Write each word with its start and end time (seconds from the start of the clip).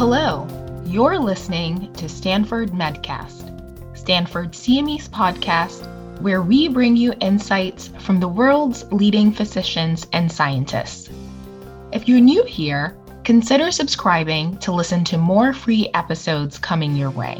Hello, 0.00 0.46
you're 0.86 1.18
listening 1.18 1.92
to 1.92 2.08
Stanford 2.08 2.70
Medcast, 2.70 3.44
Stanford 3.94 4.52
CME's 4.52 5.10
podcast, 5.10 5.86
where 6.22 6.40
we 6.40 6.68
bring 6.68 6.96
you 6.96 7.12
insights 7.20 7.88
from 7.98 8.18
the 8.18 8.26
world's 8.26 8.90
leading 8.92 9.30
physicians 9.30 10.06
and 10.14 10.32
scientists. 10.32 11.10
If 11.92 12.08
you're 12.08 12.18
new 12.18 12.42
here, 12.44 12.96
consider 13.24 13.70
subscribing 13.70 14.56
to 14.60 14.72
listen 14.72 15.04
to 15.04 15.18
more 15.18 15.52
free 15.52 15.90
episodes 15.92 16.58
coming 16.58 16.96
your 16.96 17.10
way. 17.10 17.38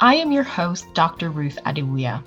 I 0.00 0.16
am 0.16 0.32
your 0.32 0.42
host, 0.42 0.86
Dr. 0.92 1.30
Ruth 1.30 1.58
Adewuya. 1.64 2.20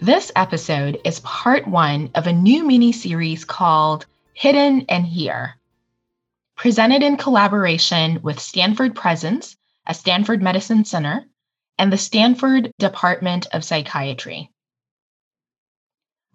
This 0.00 0.32
episode 0.36 0.98
is 1.04 1.20
part 1.20 1.68
one 1.68 2.08
of 2.14 2.26
a 2.26 2.32
new 2.32 2.64
mini 2.64 2.92
series 2.92 3.44
called 3.44 4.06
Hidden 4.32 4.86
and 4.88 5.04
Here 5.04 5.59
presented 6.60 7.02
in 7.02 7.16
collaboration 7.16 8.20
with 8.22 8.38
Stanford 8.38 8.94
Presence, 8.94 9.56
a 9.86 9.94
Stanford 9.94 10.42
Medicine 10.42 10.84
Center, 10.84 11.24
and 11.78 11.90
the 11.90 11.96
Stanford 11.96 12.70
Department 12.78 13.46
of 13.54 13.64
Psychiatry. 13.64 14.50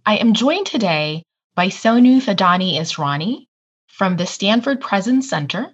I 0.04 0.16
am 0.16 0.34
joined 0.34 0.66
today 0.66 1.22
by 1.54 1.68
Sonu 1.68 2.20
Thadani 2.20 2.80
Israni 2.80 3.46
from 3.86 4.18
the 4.18 4.26
Stanford 4.26 4.82
Presence 4.82 5.30
Center 5.30 5.72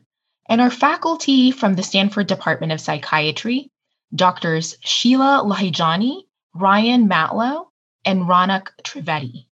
and 0.50 0.60
our 0.60 0.70
faculty 0.70 1.52
from 1.52 1.76
the 1.76 1.84
Stanford 1.84 2.28
Department 2.28 2.74
of 2.74 2.82
Psychiatry, 2.82 3.72
Doctors 4.14 4.76
Sheila 4.82 5.44
Lahijani, 5.46 6.24
Ryan 6.54 7.08
Matlow, 7.08 7.68
and 8.04 8.24
Ronak 8.24 8.68
Trivedi. 8.84 9.46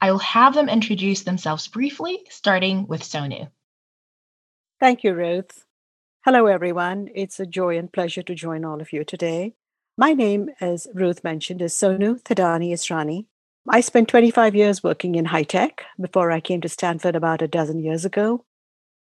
I 0.00 0.12
will 0.12 0.18
have 0.20 0.54
them 0.54 0.70
introduce 0.70 1.24
themselves 1.24 1.68
briefly, 1.68 2.20
starting 2.30 2.86
with 2.86 3.02
Sonu. 3.02 3.50
Thank 4.80 5.04
you, 5.04 5.12
Ruth. 5.12 5.66
Hello, 6.24 6.46
everyone. 6.46 7.10
It's 7.14 7.38
a 7.38 7.44
joy 7.44 7.76
and 7.76 7.92
pleasure 7.92 8.22
to 8.22 8.34
join 8.34 8.64
all 8.64 8.80
of 8.80 8.94
you 8.94 9.04
today. 9.04 9.52
My 9.98 10.14
name, 10.14 10.48
as 10.58 10.86
Ruth 10.94 11.22
mentioned, 11.22 11.60
is 11.60 11.74
Sonu 11.74 12.18
Thadani 12.22 12.72
Israni. 12.72 13.26
I 13.68 13.82
spent 13.82 14.08
25 14.08 14.54
years 14.54 14.82
working 14.82 15.16
in 15.16 15.26
high 15.26 15.42
tech 15.42 15.84
before 16.00 16.30
I 16.30 16.40
came 16.40 16.62
to 16.62 16.68
Stanford 16.70 17.14
about 17.14 17.42
a 17.42 17.46
dozen 17.46 17.80
years 17.80 18.06
ago. 18.06 18.46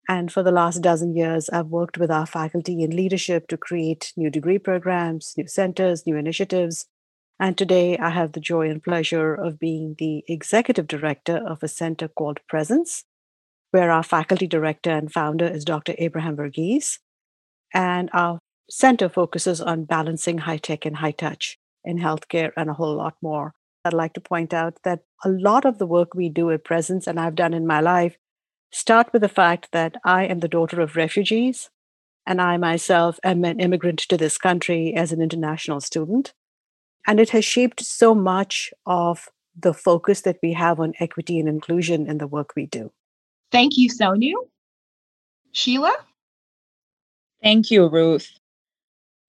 And 0.09 0.30
for 0.30 0.44
the 0.44 0.52
last 0.52 0.81
dozen 0.81 1.16
years, 1.16 1.49
I've 1.49 1.67
worked 1.67 1.97
with 1.97 2.11
our 2.11 2.25
faculty 2.25 2.83
in 2.83 2.93
leadership 2.93 3.47
to 3.47 3.55
create 3.55 4.11
new 4.17 4.30
degree 4.30 4.59
programs, 4.59 5.33
new 5.38 5.47
centers, 5.47 6.05
new 6.05 6.17
initiatives. 6.17 6.88
And 7.39 7.58
today 7.58 7.97
I 7.97 8.09
have 8.09 8.33
the 8.33 8.41
joy 8.41 8.69
and 8.69 8.83
pleasure 8.83 9.33
of 9.33 9.59
being 9.59 9.95
the 9.97 10.25
executive 10.27 10.88
director 10.88 11.38
of 11.38 11.64
a 11.64 11.69
center 11.69 12.09
called 12.09 12.41
Presence, 12.49 13.05
where 13.72 13.92
our 13.92 14.03
faculty 14.03 14.48
director 14.48 14.92
and 14.92 15.12
founder 15.12 15.45
is 15.45 15.66
Dr. 15.66 15.95
Abraham 15.98 16.36
Verghese. 16.36 17.00
And 17.73 18.09
our 18.14 18.39
center 18.70 19.09
focuses 19.09 19.61
on 19.61 19.86
balancing 19.86 20.39
high 20.39 20.58
tech 20.58 20.86
and 20.86 20.98
high 20.98 21.11
touch 21.11 21.58
in 21.84 22.00
healthcare 22.00 22.52
and 22.58 22.70
a 22.70 22.73
whole 22.73 22.95
lot 22.95 23.16
more. 23.22 23.53
I'd 23.86 23.94
like 23.94 24.14
to 24.14 24.22
point 24.22 24.53
out 24.53 24.78
that 24.84 25.02
a 25.23 25.30
lot 25.30 25.66
of 25.66 25.78
the 25.78 25.86
work 25.86 26.14
we 26.14 26.30
do 26.30 26.52
at 26.52 26.64
Presence 26.64 27.08
and 27.08 27.20
I've 27.20 27.36
done 27.36 27.53
in 27.53 27.66
my 27.66 27.80
life 27.80 28.17
start 28.72 29.11
with 29.14 29.22
the 29.22 29.30
fact 29.30 29.70
that 29.72 29.95
I 30.04 30.26
am 30.26 30.39
the 30.39 30.48
daughter 30.48 30.81
of 30.81 30.95
refugees 30.95 31.70
and 32.26 32.42
I 32.42 32.58
myself 32.58 33.20
am 33.23 33.44
an 33.45 33.59
immigrant 33.59 34.00
to 34.00 34.17
this 34.17 34.38
country 34.38 34.94
as 34.94 35.11
an 35.11 35.22
international 35.22 35.81
student. 35.81 36.33
And 37.08 37.20
it 37.20 37.31
has 37.31 37.45
shaped 37.45 37.83
so 37.83 38.14
much 38.14 38.72
of 38.86 39.30
the 39.58 39.73
focus 39.73 40.22
that 40.22 40.38
we 40.44 40.54
have 40.54 40.80
on 40.80 40.94
equity 41.00 41.39
and 41.39 41.50
inclusion 41.50 42.08
in 42.08 42.20
the 42.20 42.28
work 42.28 42.54
we 42.56 42.66
do. 42.66 42.92
Thank 43.52 43.78
you, 43.78 43.89
Sonu. 43.89 44.33
Sheila? 45.52 45.95
Thank 47.42 47.71
you, 47.71 47.87
Ruth. 47.87 48.30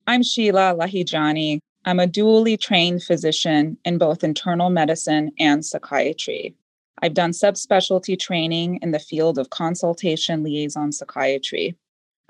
I'm 0.05 0.21
Sheila 0.21 0.75
Lahijani. 0.77 1.59
I'm 1.85 1.99
a 1.99 2.07
dually 2.07 2.59
trained 2.59 3.03
physician 3.03 3.77
in 3.85 3.97
both 3.97 4.23
internal 4.23 4.69
medicine 4.69 5.31
and 5.39 5.65
psychiatry. 5.65 6.55
I've 7.01 7.15
done 7.15 7.31
subspecialty 7.31 8.19
training 8.19 8.79
in 8.83 8.91
the 8.91 8.99
field 8.99 9.39
of 9.39 9.49
consultation 9.49 10.43
liaison 10.43 10.91
psychiatry. 10.91 11.75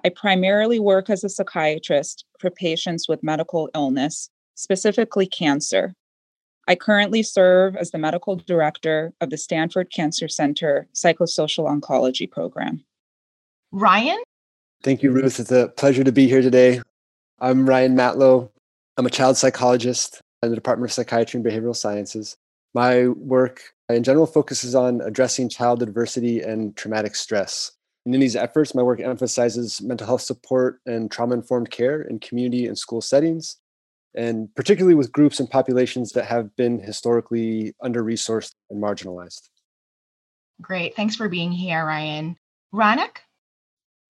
I 0.05 0.09
primarily 0.09 0.79
work 0.79 1.09
as 1.09 1.25
a 1.25 1.29
psychiatrist 1.29 2.25
for 2.39 2.49
patients 2.49 3.09
with 3.09 3.23
medical 3.23 3.69
illness, 3.75 4.29
specifically 4.55 5.27
cancer, 5.27 5.93
I 6.67 6.75
currently 6.75 7.23
serve 7.23 7.75
as 7.75 7.91
the 7.91 7.97
medical 7.97 8.35
director 8.35 9.13
of 9.19 9.29
the 9.29 9.37
Stanford 9.37 9.91
Cancer 9.91 10.27
Center 10.27 10.87
Psychosocial 10.93 11.67
Oncology 11.67 12.29
Program. 12.29 12.83
Ryan? 13.71 14.21
Thank 14.83 15.03
you, 15.03 15.11
Ruth. 15.11 15.39
It's 15.39 15.51
a 15.51 15.69
pleasure 15.69 16.03
to 16.03 16.11
be 16.11 16.27
here 16.27 16.41
today. 16.41 16.81
I'm 17.39 17.67
Ryan 17.67 17.95
Matlow. 17.95 18.49
I'm 18.97 19.05
a 19.05 19.09
child 19.09 19.37
psychologist 19.37 20.21
in 20.43 20.49
the 20.49 20.55
Department 20.55 20.91
of 20.91 20.93
Psychiatry 20.93 21.39
and 21.39 21.45
Behavioral 21.45 21.75
Sciences. 21.75 22.37
My 22.73 23.07
work 23.07 23.73
in 23.89 24.03
general 24.03 24.25
focuses 24.25 24.75
on 24.75 25.01
addressing 25.01 25.49
child 25.49 25.81
adversity 25.81 26.41
and 26.41 26.75
traumatic 26.75 27.15
stress. 27.15 27.71
And 28.05 28.15
in 28.15 28.21
these 28.21 28.35
efforts, 28.35 28.73
my 28.73 28.81
work 28.81 28.99
emphasizes 28.99 29.81
mental 29.81 30.07
health 30.07 30.21
support 30.21 30.79
and 30.85 31.11
trauma 31.11 31.35
informed 31.35 31.69
care 31.69 32.01
in 32.01 32.19
community 32.19 32.65
and 32.65 32.77
school 32.77 33.01
settings, 33.01 33.57
and 34.15 34.53
particularly 34.55 34.95
with 34.95 35.11
groups 35.11 35.39
and 35.39 35.49
populations 35.49 36.11
that 36.11 36.25
have 36.25 36.55
been 36.55 36.79
historically 36.79 37.73
under 37.81 38.03
resourced 38.03 38.53
and 38.69 38.81
marginalized. 38.81 39.49
Great. 40.61 40.95
Thanks 40.95 41.15
for 41.15 41.29
being 41.29 41.51
here, 41.51 41.85
Ryan. 41.85 42.37
Ronak? 42.73 43.17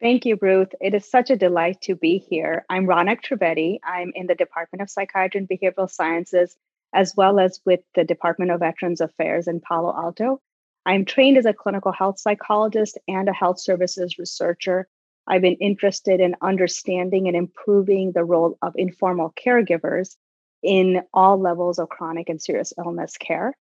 Thank 0.02 0.26
you, 0.26 0.38
Ruth. 0.42 0.74
It 0.82 0.96
is 0.96 1.10
such 1.10 1.30
a 1.30 1.36
delight 1.36 1.82
to 1.82 1.96
be 1.96 2.18
here. 2.18 2.66
I'm 2.70 2.88
Ronak 2.88 3.20
Trivedi. 3.24 3.80
I'm 3.84 4.12
in 4.16 4.26
the 4.28 4.36
Department 4.36 4.82
of 4.82 4.90
Psychiatry 4.90 5.40
and 5.40 5.48
Behavioral 5.48 5.90
Sciences, 5.90 6.58
as 6.94 7.14
well 7.16 7.40
as 7.40 7.62
with 7.66 7.82
the 7.94 8.04
Department 8.04 8.52
of 8.52 8.62
Veterans 8.62 9.00
Affairs 9.00 9.48
in 9.48 9.62
Palo 9.62 9.96
Alto. 9.96 10.42
I'm 10.86 11.06
trained 11.06 11.38
as 11.38 11.46
a 11.46 11.54
clinical 11.54 11.92
health 11.92 12.20
psychologist 12.20 12.98
and 13.08 13.30
a 13.30 13.34
health 13.34 13.60
services 13.60 14.18
researcher 14.18 14.88
I've 15.28 15.42
been 15.42 15.56
interested 15.56 16.20
in 16.20 16.36
understanding 16.42 17.28
and 17.28 17.38
improving 17.38 18.12
the 18.12 18.24
role 18.24 18.58
of 18.62 18.74
informal 18.76 19.34
caregivers 19.34 20.16
in 20.64 21.02
all 21.14 21.40
levels 21.40 21.80
of 21.80 21.90
chronic 21.90 22.30
and 22.30 22.42
serious 22.42 22.74
illness 22.78 23.18
care. 23.18 23.54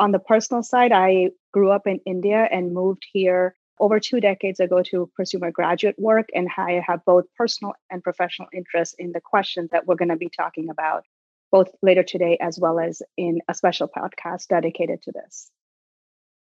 On 0.00 0.12
the 0.12 0.18
personal 0.18 0.62
side, 0.62 0.92
I 0.92 1.30
grew 1.52 1.70
up 1.70 1.86
in 1.86 2.00
India 2.04 2.48
and 2.50 2.74
moved 2.74 3.06
here 3.12 3.54
over 3.78 4.00
two 4.00 4.20
decades 4.20 4.60
ago 4.60 4.82
to 4.82 5.10
pursue 5.16 5.38
my 5.38 5.50
graduate 5.50 5.96
work. 5.98 6.28
And 6.34 6.48
I 6.56 6.82
have 6.86 7.04
both 7.04 7.26
personal 7.36 7.74
and 7.90 8.02
professional 8.02 8.48
interests 8.52 8.94
in 8.98 9.12
the 9.12 9.20
questions 9.20 9.70
that 9.70 9.86
we're 9.86 9.96
going 9.96 10.08
to 10.08 10.16
be 10.16 10.30
talking 10.30 10.68
about, 10.68 11.04
both 11.50 11.68
later 11.82 12.02
today 12.02 12.38
as 12.40 12.58
well 12.58 12.78
as 12.78 13.02
in 13.16 13.40
a 13.48 13.54
special 13.54 13.88
podcast 13.88 14.48
dedicated 14.48 15.02
to 15.02 15.12
this. 15.12 15.50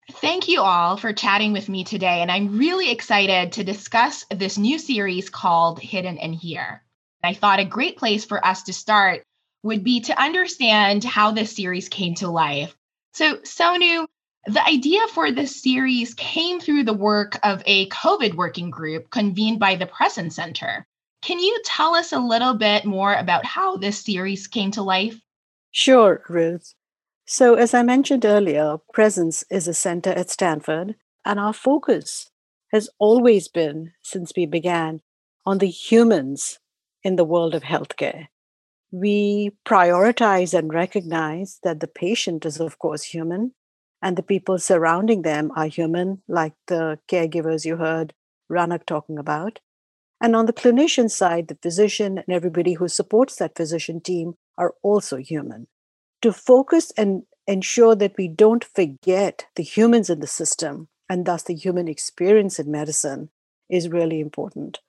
Thank 0.10 0.48
you 0.48 0.62
all 0.62 0.98
for 0.98 1.14
chatting 1.14 1.54
with 1.54 1.70
me 1.70 1.84
today. 1.84 2.22
And 2.22 2.32
I'm 2.32 2.58
really 2.58 2.92
excited 2.92 3.54
to 3.54 3.64
discuss 3.64 4.26
this 4.32 4.58
new 4.58 4.80
series 4.80 5.30
called 5.30 5.80
Hidden 5.80 6.18
and 6.18 6.34
Here. 6.34 6.84
I 7.24 7.34
thought 7.34 7.60
a 7.60 7.66
great 7.66 7.98
place 7.98 8.26
for 8.26 8.44
us 8.46 8.64
to 8.64 8.74
start 8.74 9.24
would 9.64 9.84
be 9.84 10.02
to 10.02 10.22
understand 10.22 11.04
how 11.04 11.32
this 11.32 11.56
series 11.56 11.88
came 11.88 12.16
to 12.16 12.28
life. 12.28 12.76
So, 13.14 13.38
Sonu, 13.38 14.08
the 14.48 14.66
idea 14.66 15.08
for 15.10 15.32
this 15.32 15.62
series 15.62 16.16
came 16.16 16.60
through 16.60 16.84
the 16.84 16.94
work 16.94 17.38
of 17.44 17.62
a 17.66 17.88
COVID 17.90 18.34
working 18.34 18.72
group 18.72 19.12
convened 19.12 19.60
by 19.60 19.76
the 19.76 19.86
Presence 19.86 20.36
Center. 20.36 20.88
Can 21.22 21.38
you 21.38 21.62
tell 21.64 21.94
us 21.94 22.12
a 22.12 22.20
little 22.20 22.56
bit 22.56 22.86
more 22.86 23.14
about 23.14 23.46
how 23.46 23.78
this 23.78 24.04
series 24.04 24.48
came 24.48 24.72
to 24.72 24.82
life? 24.82 25.22
Sure, 25.70 26.24
Ruth. 26.28 26.74
So, 27.26 27.56
as 27.56 27.74
I 27.74 27.84
mentioned 27.84 28.26
earlier, 28.26 28.78
Presence 28.94 29.44
is 29.50 29.68
a 29.68 29.74
center 29.74 30.10
at 30.10 30.30
Stanford, 30.30 30.96
and 31.24 31.40
our 31.40 31.54
focus 31.54 32.30
has 32.72 32.90
always 33.00 33.48
been, 33.48 33.94
since 34.02 34.32
we 34.36 34.46
began, 34.46 35.02
on 35.46 35.60
the 35.60 35.70
humans 35.70 36.60
in 37.04 37.16
the 37.16 37.24
world 37.24 37.56
of 37.56 37.64
healthcare. 37.64 38.28
We 38.92 39.52
prioritize 39.66 40.58
and 40.58 40.74
recognize 40.74 41.60
that 41.64 41.80
the 41.80 41.88
patient 41.88 42.46
is, 42.46 42.60
of 42.60 42.80
course, 42.80 43.04
human, 43.04 43.54
and 44.02 44.18
the 44.18 44.24
people 44.24 44.58
surrounding 44.58 45.22
them 45.22 45.52
are 45.56 45.68
human, 45.68 46.24
like 46.28 46.54
the 46.68 47.00
caregivers 47.08 47.66
you 47.66 47.78
heard 47.78 48.14
Ronak 48.52 48.86
talking 48.86 49.18
about. 49.18 49.60
And 50.20 50.36
on 50.36 50.46
the 50.46 50.54
clinician 50.54 51.10
side, 51.10 51.48
the 51.48 51.58
physician 51.62 52.18
and 52.18 52.30
everybody 52.30 52.74
who 52.74 52.88
supports 52.88 53.38
that 53.38 53.56
physician 53.56 54.02
team 54.02 54.34
are 54.58 54.74
also 54.84 55.18
human 55.18 55.68
to 56.22 56.32
focus 56.34 56.92
and 56.98 57.24
ensure 57.48 57.96
that 57.96 58.16
we 58.18 58.28
don't 58.28 58.64
forget 58.64 59.46
the 59.56 59.64
humans 59.64 60.10
in 60.10 60.20
the 60.20 60.28
system 60.28 60.88
and 61.10 61.26
thus 61.26 61.44
the 61.44 61.56
human 61.56 61.88
experience 61.88 62.60
in 62.60 62.72
medicine 62.72 63.30
is 63.70 63.90
really 63.90 64.20
important. 64.20 64.80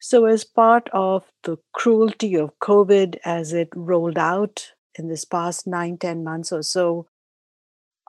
So, 0.00 0.24
as 0.24 0.42
part 0.42 0.88
of 0.92 1.30
the 1.44 1.58
cruelty 1.72 2.34
of 2.34 2.58
COVID 2.60 3.18
as 3.24 3.52
it 3.52 3.68
rolled 3.76 4.18
out 4.18 4.72
in 4.96 5.08
this 5.08 5.24
past 5.24 5.66
nine, 5.66 5.96
ten 5.96 6.24
months 6.24 6.50
or 6.50 6.62
so, 6.62 7.06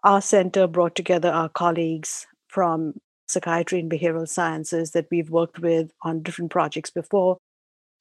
our 0.03 0.21
center 0.21 0.65
brought 0.65 0.95
together 0.95 1.29
our 1.29 1.49
colleagues 1.49 2.25
from 2.47 2.95
psychiatry 3.27 3.79
and 3.79 3.91
behavioral 3.91 4.27
sciences 4.27 4.91
that 4.91 5.07
we've 5.11 5.29
worked 5.29 5.59
with 5.59 5.91
on 6.01 6.23
different 6.23 6.51
projects 6.51 6.89
before. 6.89 7.37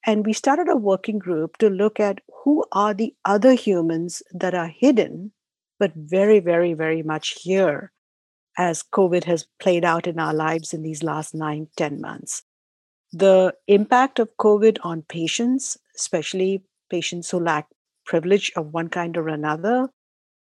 And 0.05 0.27
we 0.27 0.33
started 0.33 0.69
a 0.69 0.77
working 0.77 1.19
group 1.19 1.59
to 1.59 1.71
look 1.71 2.01
at 2.01 2.21
who 2.43 2.65
are 2.73 2.93
the 2.93 3.15
other 3.25 3.55
humans 3.55 4.23
that 4.33 4.55
are 4.55 4.69
hidden, 4.69 5.33
but 5.79 5.93
very, 5.95 6.41
very, 6.41 6.75
very 6.75 7.03
much 7.03 7.39
here 7.43 7.93
as 8.59 8.83
COVID 8.83 9.25
has 9.25 9.47
played 9.61 9.85
out 9.85 10.07
in 10.07 10.19
our 10.19 10.35
lives 10.35 10.75
in 10.75 10.83
these 10.83 11.03
last 11.03 11.35
nine, 11.35 11.69
ten 11.77 12.01
months. 12.01 12.43
The 13.13 13.55
impact 13.67 14.19
of 14.19 14.37
COVID 14.39 14.79
on 14.83 15.03
patients, 15.03 15.79
especially 15.97 16.65
patients 16.91 17.31
who 17.31 17.41
lack 17.41 17.69
privilege 18.05 18.51
of 18.57 18.73
one 18.73 18.89
kind 18.89 19.17
or 19.17 19.29
another, 19.29 19.89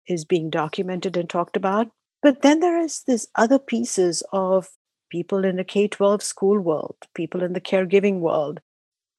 is 0.08 0.24
being 0.24 0.50
documented 0.50 1.16
and 1.16 1.28
talked 1.28 1.56
about. 1.56 1.88
But 2.22 2.42
then 2.42 2.60
there 2.60 2.78
is 2.78 3.02
this 3.06 3.28
other 3.34 3.58
pieces 3.58 4.22
of 4.32 4.70
people 5.10 5.44
in 5.44 5.56
the 5.56 5.64
K 5.64 5.88
12 5.88 6.22
school 6.22 6.58
world, 6.60 6.96
people 7.14 7.42
in 7.42 7.52
the 7.52 7.60
caregiving 7.60 8.20
world, 8.20 8.60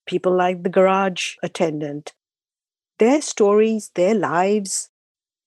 people 0.05 0.35
like 0.35 0.63
the 0.63 0.69
garage 0.69 1.35
attendant, 1.43 2.13
their 2.99 3.21
stories, 3.21 3.91
their 3.95 4.13
lives, 4.13 4.89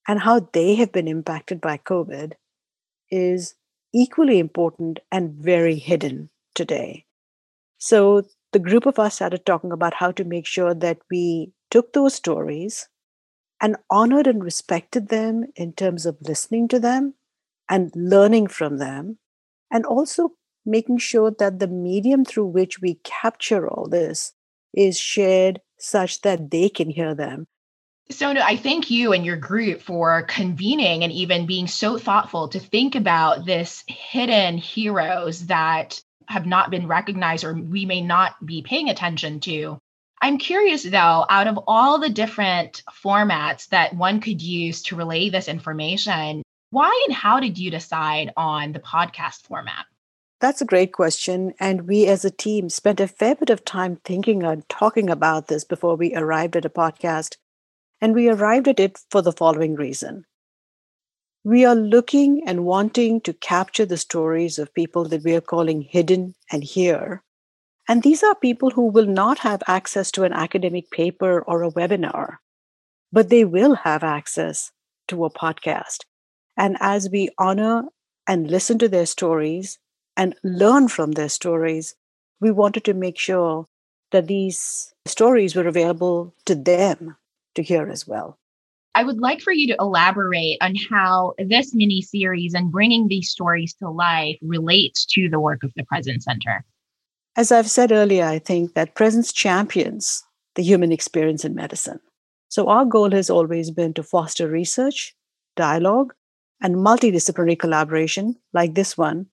and 0.08 0.20
how 0.20 0.49
they 0.53 0.75
have 0.76 0.93
been 0.93 1.08
impacted 1.08 1.61
by 1.61 1.79
COVID 1.79 2.32
is 3.11 3.55
equally 3.94 4.38
important 4.38 5.00
and 5.11 5.32
very 5.32 5.76
hidden 5.76 6.31
today. 6.55 7.05
So 7.79 8.23
the 8.53 8.58
group 8.58 8.87
of 8.87 8.99
us 8.99 9.17
started 9.17 9.44
talking 9.44 9.73
about 9.73 9.94
how 9.94 10.12
to 10.12 10.25
make 10.25 10.47
sure 10.47 10.75
that 10.75 10.99
we 11.11 11.53
took 11.70 11.93
those 11.93 12.14
stories 12.14 12.88
and 13.61 13.76
honored 13.91 14.26
and 14.26 14.44
respected 14.44 15.08
them 15.08 15.47
in 15.56 15.73
terms 15.73 16.06
of 16.06 16.19
listening 16.20 16.69
to 16.69 16.79
them 16.79 17.14
and 17.69 17.91
learning 17.94 18.47
from 18.47 18.79
them, 18.79 19.19
and 19.70 19.85
also 19.85 20.32
making 20.64 20.99
sure 20.99 21.31
that 21.31 21.58
the 21.58 21.67
medium 21.67 22.25
through 22.25 22.47
which 22.47 22.81
we 22.81 23.00
capture 23.03 23.69
all 23.69 23.88
this 23.88 24.32
is 24.76 24.99
shared 24.99 25.61
such 25.78 26.20
that 26.23 26.50
they 26.50 26.69
can 26.69 26.90
hear 26.90 27.14
them. 27.14 27.46
Sonu, 28.11 28.40
I 28.40 28.56
thank 28.56 28.88
you 28.90 29.12
and 29.12 29.26
your 29.26 29.37
group 29.37 29.82
for 29.82 30.23
convening 30.23 31.02
and 31.02 31.12
even 31.12 31.46
being 31.46 31.67
so 31.67 31.99
thoughtful 31.99 32.49
to 32.49 32.61
think 32.61 32.94
about 32.94 33.44
this 33.44 33.82
hidden 33.88 34.58
heroes 34.58 35.46
that 35.46 36.00
have 36.28 36.46
not 36.46 36.70
been 36.70 36.87
recognized 36.87 37.44
or 37.44 37.55
we 37.55 37.84
may 37.84 38.00
not 38.00 38.34
be 38.44 38.62
paying 38.62 38.90
attention 38.90 39.40
to. 39.40 39.78
I'm 40.23 40.38
curious 40.38 40.84
though, 40.84 41.26
out 41.29 41.49
of 41.49 41.58
all 41.67 41.99
the 41.99 42.08
different 42.08 42.82
formats 42.90 43.69
that 43.69 43.94
one 43.94 44.20
could 44.20 44.40
use 44.40 44.82
to 44.82 44.96
relay 44.96 45.29
this 45.29 45.49
information, 45.49 46.43
why 46.70 47.05
and 47.06 47.14
how 47.14 47.40
did 47.40 47.58
you 47.58 47.70
decide 47.70 48.32
on 48.37 48.72
the 48.72 48.81
podcast 48.81 49.43
format? 49.43 49.84
That's 50.40 50.60
a 50.60 50.66
great 50.66 50.92
question. 50.92 51.54
And 51.58 51.88
we 51.88 52.06
as 52.06 52.24
a 52.24 52.30
team 52.30 52.68
spent 52.68 53.00
a 53.00 53.08
fair 53.08 53.34
bit 53.34 53.50
of 53.50 53.64
time 53.64 53.96
thinking 54.04 54.42
and 54.42 54.68
talking 54.68 55.10
about 55.10 55.48
this 55.48 55.64
before 55.64 55.96
we 55.96 56.14
arrived 56.14 56.56
at 56.56 56.64
a 56.64 56.70
podcast. 56.70 57.36
And 58.00 58.14
we 58.14 58.28
arrived 58.28 58.68
at 58.68 58.80
it 58.80 58.98
for 59.10 59.22
the 59.22 59.32
following 59.32 59.74
reason. 59.74 60.24
We 61.44 61.64
are 61.64 61.76
looking 61.76 62.42
and 62.46 62.64
wanting 62.64 63.20
to 63.22 63.32
capture 63.32 63.86
the 63.86 63.96
stories 63.96 64.58
of 64.58 64.74
people 64.74 65.04
that 65.08 65.24
we 65.24 65.34
are 65.34 65.40
calling 65.40 65.80
hidden 65.82 66.34
and 66.50 66.64
here 66.64 67.22
and 67.88 68.02
these 68.02 68.22
are 68.22 68.34
people 68.34 68.70
who 68.70 68.86
will 68.86 69.06
not 69.06 69.38
have 69.38 69.62
access 69.68 70.10
to 70.12 70.24
an 70.24 70.32
academic 70.32 70.90
paper 70.90 71.42
or 71.42 71.62
a 71.62 71.70
webinar, 71.70 72.38
but 73.12 73.28
they 73.28 73.44
will 73.44 73.76
have 73.76 74.02
access 74.02 74.72
to 75.08 75.24
a 75.24 75.30
podcast. 75.30 76.04
And 76.56 76.76
as 76.80 77.08
we 77.10 77.30
honor 77.38 77.84
and 78.26 78.50
listen 78.50 78.78
to 78.80 78.88
their 78.88 79.06
stories 79.06 79.78
and 80.16 80.34
learn 80.42 80.88
from 80.88 81.12
their 81.12 81.28
stories, 81.28 81.94
we 82.40 82.50
wanted 82.50 82.84
to 82.84 82.94
make 82.94 83.18
sure 83.18 83.66
that 84.12 84.26
these 84.26 84.94
stories 85.06 85.54
were 85.54 85.66
available 85.66 86.34
to 86.46 86.54
them 86.54 87.16
to 87.54 87.62
hear 87.62 87.88
as 87.88 88.06
well. 88.06 88.38
I 88.94 89.04
would 89.04 89.20
like 89.20 89.42
for 89.42 89.52
you 89.52 89.66
to 89.68 89.76
elaborate 89.78 90.56
on 90.62 90.74
how 90.90 91.34
this 91.38 91.74
mini 91.74 92.00
series 92.00 92.54
and 92.54 92.72
bringing 92.72 93.08
these 93.08 93.28
stories 93.28 93.74
to 93.74 93.90
life 93.90 94.38
relates 94.40 95.04
to 95.06 95.28
the 95.28 95.40
work 95.40 95.62
of 95.62 95.72
the 95.76 95.84
Presence 95.84 96.24
Center. 96.24 96.64
As 97.36 97.52
I've 97.52 97.70
said 97.70 97.92
earlier, 97.92 98.24
I 98.24 98.38
think 98.38 98.72
that 98.72 98.94
presence 98.94 99.32
champions 99.32 100.24
the 100.54 100.62
human 100.62 100.92
experience 100.92 101.44
in 101.44 101.54
medicine. 101.54 102.00
So, 102.48 102.69
our 102.69 102.86
goal 102.86 103.10
has 103.10 103.28
always 103.28 103.70
been 103.70 103.92
to 103.94 104.02
foster 104.02 104.48
research, 104.48 105.14
dialogue, 105.54 106.14
and 106.62 106.76
multidisciplinary 106.76 107.58
collaboration 107.58 108.36
like 108.54 108.74
this 108.74 108.96
one 108.96 109.26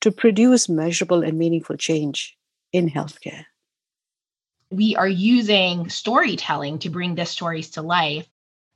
to 0.00 0.12
produce 0.12 0.68
measurable 0.68 1.22
and 1.22 1.38
meaningful 1.38 1.76
change 1.76 2.36
in 2.72 2.88
healthcare. 2.90 3.44
We 4.70 4.96
are 4.96 5.08
using 5.08 5.88
storytelling 5.88 6.80
to 6.80 6.90
bring 6.90 7.14
these 7.14 7.30
stories 7.30 7.70
to 7.70 7.82
life. 7.82 8.28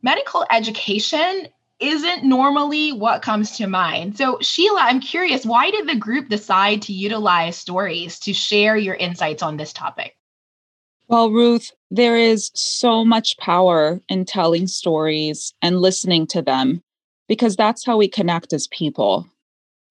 Medical 0.03 0.45
education 0.51 1.49
isn't 1.79 2.25
normally 2.25 2.93
what 2.93 3.23
comes 3.23 3.57
to 3.59 3.67
mind. 3.67 4.17
So, 4.17 4.39
Sheila, 4.41 4.81
I'm 4.83 5.01
curious, 5.01 5.45
why 5.45 5.71
did 5.71 5.89
the 5.89 5.97
group 5.97 6.29
decide 6.29 6.83
to 6.83 6.93
utilize 6.93 7.57
stories 7.57 8.19
to 8.21 8.33
share 8.33 8.77
your 8.77 8.95
insights 8.95 9.43
on 9.43 9.57
this 9.57 9.73
topic? 9.73 10.17
Well, 11.09 11.31
Ruth, 11.31 11.73
there 11.91 12.17
is 12.17 12.51
so 12.55 13.05
much 13.05 13.37
power 13.37 14.01
in 14.09 14.25
telling 14.25 14.67
stories 14.67 15.53
and 15.61 15.81
listening 15.81 16.27
to 16.29 16.41
them 16.41 16.83
because 17.29 17.57
that's 17.57 17.85
how 17.85 17.97
we 17.97 18.09
connect 18.09 18.53
as 18.53 18.69
people. 18.69 19.27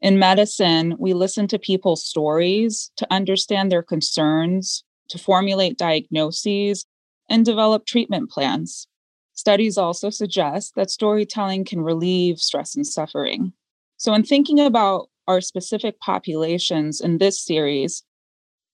In 0.02 0.18
medicine, 0.18 0.96
we 0.98 1.14
listen 1.14 1.48
to 1.48 1.60
people's 1.60 2.04
stories 2.04 2.92
to 2.98 3.08
understand 3.14 3.72
their 3.72 3.84
concerns, 3.84 4.84
to 5.10 5.20
formulate 5.20 5.78
diagnoses, 5.78 6.86
and 7.30 7.46
develop 7.46 7.86
treatment 7.86 8.32
plans. 8.32 8.88
Studies 9.34 9.78
also 9.78 10.10
suggest 10.10 10.74
that 10.76 10.90
storytelling 10.90 11.66
can 11.66 11.82
relieve 11.82 12.40
stress 12.40 12.76
and 12.76 12.86
suffering. 12.86 13.54
So, 13.98 14.14
in 14.14 14.24
thinking 14.24 14.60
about 14.60 15.10
our 15.28 15.40
specific 15.40 16.00
populations 16.00 17.00
in 17.00 17.20
this 17.20 17.40
series, 17.40 18.04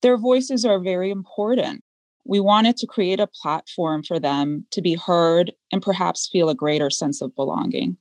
their 0.01 0.18
voices 0.18 0.63
are 0.63 0.79
very 0.79 1.12
important. 1.12 1.83
We 2.25 2.39
wanted 2.39 2.77
to 2.77 2.88
create 2.88 3.19
a 3.19 3.27
platform 3.27 4.03
for 4.03 4.19
them 4.19 4.65
to 4.71 4.81
be 4.81 4.95
heard 4.95 5.51
and 5.71 5.81
perhaps 5.81 6.29
feel 6.31 6.50
a 6.50 6.56
greater 6.56 6.89
sense 6.89 7.21
of 7.21 7.35
belonging. 7.35 7.97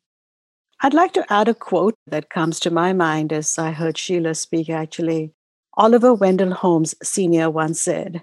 I'd 0.83 0.95
like 0.95 1.13
to 1.15 1.33
add 1.33 1.49
a 1.49 1.55
quote 1.55 1.95
that 2.07 2.29
comes 2.29 2.61
to 2.61 2.71
my 2.71 2.93
mind 2.93 3.33
as 3.33 3.59
I 3.59 3.71
heard 3.71 3.97
Sheila 3.97 4.35
speak 4.35 4.69
actually. 4.69 5.33
Oliver 5.79 6.13
Wendell 6.13 6.53
Holmes 6.53 6.95
Sr. 7.03 7.51
once 7.51 7.81
said, 7.81 8.23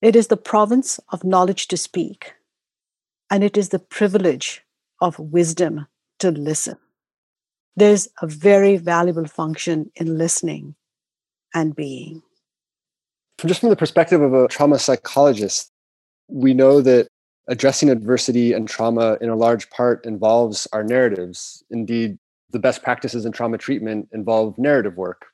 It 0.00 0.14
is 0.14 0.28
the 0.28 0.36
province 0.36 1.00
of 1.10 1.24
knowledge 1.24 1.68
to 1.68 1.76
speak, 1.76 2.34
and 3.30 3.42
it 3.42 3.56
is 3.56 3.70
the 3.70 3.78
privilege 3.78 4.62
of 5.00 5.18
wisdom 5.18 5.86
to 6.18 6.30
listen. 6.30 6.76
There's 7.76 8.08
a 8.20 8.26
very 8.26 8.76
valuable 8.76 9.26
function 9.26 9.90
in 9.96 10.18
listening 10.18 10.74
and 11.54 11.74
being. 11.74 12.22
Just 13.44 13.60
from 13.60 13.70
the 13.70 13.76
perspective 13.76 14.20
of 14.20 14.34
a 14.34 14.48
trauma 14.48 14.78
psychologist, 14.78 15.70
we 16.28 16.54
know 16.54 16.80
that 16.82 17.08
addressing 17.48 17.90
adversity 17.90 18.52
and 18.52 18.68
trauma 18.68 19.18
in 19.20 19.28
a 19.28 19.36
large 19.36 19.68
part 19.70 20.04
involves 20.04 20.66
our 20.72 20.84
narratives. 20.84 21.62
Indeed, 21.70 22.18
the 22.50 22.58
best 22.58 22.82
practices 22.82 23.24
in 23.24 23.32
trauma 23.32 23.58
treatment 23.58 24.08
involve 24.12 24.58
narrative 24.58 24.96
work. 24.96 25.26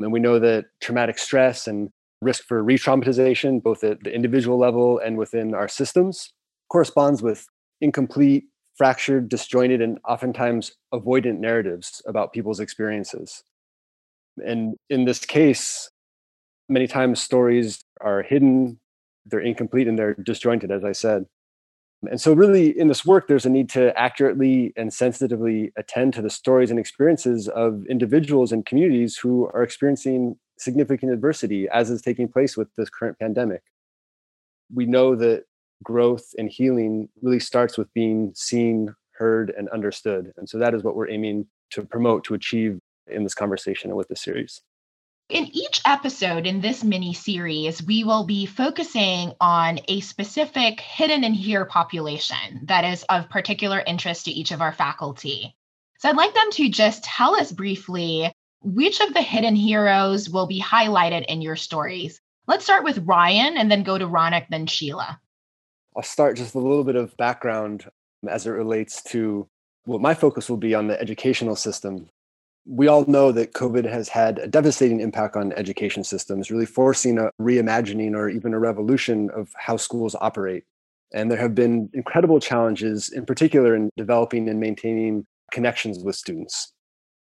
And 0.00 0.12
we 0.12 0.20
know 0.20 0.38
that 0.38 0.66
traumatic 0.80 1.18
stress 1.18 1.66
and 1.66 1.90
risk 2.20 2.44
for 2.44 2.62
re 2.62 2.78
traumatization, 2.78 3.62
both 3.62 3.84
at 3.84 4.00
the 4.02 4.14
individual 4.14 4.58
level 4.58 4.98
and 4.98 5.16
within 5.16 5.54
our 5.54 5.68
systems, 5.68 6.32
corresponds 6.68 7.22
with 7.22 7.46
incomplete, 7.80 8.44
fractured, 8.76 9.28
disjointed, 9.28 9.80
and 9.80 9.98
oftentimes 10.06 10.72
avoidant 10.92 11.38
narratives 11.38 12.02
about 12.06 12.32
people's 12.32 12.60
experiences. 12.60 13.42
And 14.44 14.76
in 14.90 15.04
this 15.04 15.20
case, 15.24 15.90
many 16.68 16.86
times 16.86 17.22
stories 17.22 17.84
are 18.00 18.22
hidden, 18.22 18.80
they're 19.26 19.40
incomplete, 19.40 19.88
and 19.88 19.98
they're 19.98 20.14
disjointed, 20.14 20.70
as 20.70 20.84
I 20.84 20.92
said. 20.92 21.26
And 22.10 22.20
so, 22.20 22.32
really, 22.34 22.78
in 22.78 22.88
this 22.88 23.04
work, 23.04 23.28
there's 23.28 23.46
a 23.46 23.50
need 23.50 23.68
to 23.70 23.98
accurately 23.98 24.72
and 24.76 24.92
sensitively 24.92 25.72
attend 25.76 26.14
to 26.14 26.22
the 26.22 26.30
stories 26.30 26.70
and 26.70 26.78
experiences 26.78 27.48
of 27.48 27.86
individuals 27.86 28.52
and 28.52 28.66
communities 28.66 29.16
who 29.16 29.46
are 29.54 29.62
experiencing 29.62 30.36
significant 30.58 31.12
adversity, 31.12 31.68
as 31.68 31.90
is 31.90 32.02
taking 32.02 32.28
place 32.28 32.56
with 32.56 32.68
this 32.76 32.90
current 32.90 33.18
pandemic. 33.18 33.62
We 34.72 34.86
know 34.86 35.14
that 35.16 35.44
growth 35.82 36.34
and 36.38 36.50
healing 36.50 37.08
really 37.22 37.40
starts 37.40 37.76
with 37.76 37.92
being 37.94 38.32
seen, 38.34 38.94
heard, 39.12 39.52
and 39.56 39.68
understood. 39.70 40.32
And 40.36 40.48
so 40.48 40.58
that 40.58 40.74
is 40.74 40.82
what 40.82 40.96
we're 40.96 41.10
aiming 41.10 41.46
to 41.70 41.84
promote, 41.84 42.24
to 42.24 42.34
achieve 42.34 42.80
in 43.06 43.22
this 43.24 43.34
conversation 43.34 43.90
and 43.90 43.96
with 43.96 44.08
the 44.08 44.16
series. 44.16 44.62
In 45.30 45.46
each 45.56 45.80
episode 45.86 46.46
in 46.46 46.60
this 46.60 46.84
mini 46.84 47.14
series, 47.14 47.82
we 47.82 48.04
will 48.04 48.24
be 48.24 48.44
focusing 48.44 49.32
on 49.40 49.80
a 49.88 50.00
specific 50.00 50.80
hidden 50.80 51.24
and 51.24 51.34
here 51.34 51.64
population 51.64 52.60
that 52.64 52.84
is 52.84 53.04
of 53.04 53.30
particular 53.30 53.82
interest 53.86 54.26
to 54.26 54.30
each 54.30 54.52
of 54.52 54.60
our 54.60 54.72
faculty. 54.72 55.56
So 55.98 56.10
I'd 56.10 56.16
like 56.16 56.34
them 56.34 56.50
to 56.52 56.68
just 56.68 57.04
tell 57.04 57.36
us 57.36 57.52
briefly 57.52 58.30
which 58.60 59.00
of 59.00 59.14
the 59.14 59.22
hidden 59.22 59.56
heroes 59.56 60.28
will 60.28 60.46
be 60.46 60.60
highlighted 60.60 61.24
in 61.24 61.40
your 61.40 61.56
stories? 61.56 62.20
Let's 62.46 62.64
start 62.64 62.84
with 62.84 62.98
Ryan 62.98 63.56
and 63.56 63.70
then 63.70 63.82
go 63.82 63.96
to 63.96 64.06
Ronak, 64.06 64.48
then 64.50 64.66
Sheila. 64.66 65.18
I'll 65.96 66.02
start 66.02 66.36
just 66.36 66.54
a 66.54 66.58
little 66.58 66.84
bit 66.84 66.96
of 66.96 67.16
background 67.16 67.90
as 68.28 68.46
it 68.46 68.50
relates 68.50 69.02
to 69.04 69.48
what 69.86 70.02
my 70.02 70.12
focus 70.12 70.50
will 70.50 70.58
be 70.58 70.74
on 70.74 70.86
the 70.86 71.00
educational 71.00 71.56
system. 71.56 72.10
We 72.66 72.88
all 72.88 73.04
know 73.06 73.30
that 73.32 73.52
COVID 73.52 73.84
has 73.90 74.08
had 74.08 74.38
a 74.38 74.46
devastating 74.48 75.00
impact 75.00 75.36
on 75.36 75.52
education 75.52 76.02
systems, 76.02 76.50
really 76.50 76.66
forcing 76.66 77.18
a 77.18 77.30
reimagining 77.40 78.14
or 78.14 78.28
even 78.28 78.54
a 78.54 78.58
revolution 78.58 79.30
of 79.30 79.50
how 79.56 79.76
schools 79.76 80.16
operate. 80.20 80.64
And 81.12 81.30
there 81.30 81.38
have 81.38 81.54
been 81.54 81.90
incredible 81.92 82.40
challenges, 82.40 83.10
in 83.10 83.26
particular, 83.26 83.74
in 83.76 83.90
developing 83.96 84.48
and 84.48 84.58
maintaining 84.58 85.26
connections 85.52 86.02
with 86.02 86.16
students. 86.16 86.72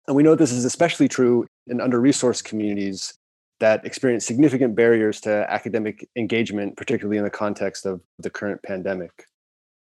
And 0.07 0.17
we 0.17 0.23
know 0.23 0.35
this 0.35 0.53
is 0.53 0.65
especially 0.65 1.09
true 1.09 1.47
in 1.69 1.81
under 1.81 2.01
resourced 2.01 2.45
communities 2.45 3.15
that 3.61 3.85
experience 3.85 4.27
significant 4.27 4.75
barriers 4.75 5.21
to 5.21 5.47
academic 5.49 6.09
engagement, 6.17 6.77
particularly 6.77 7.19
in 7.19 7.25
the 7.25 7.31
context 7.31 7.87
of 7.87 8.01
the 8.19 8.31
current 8.31 8.63
pandemic. 8.63 9.27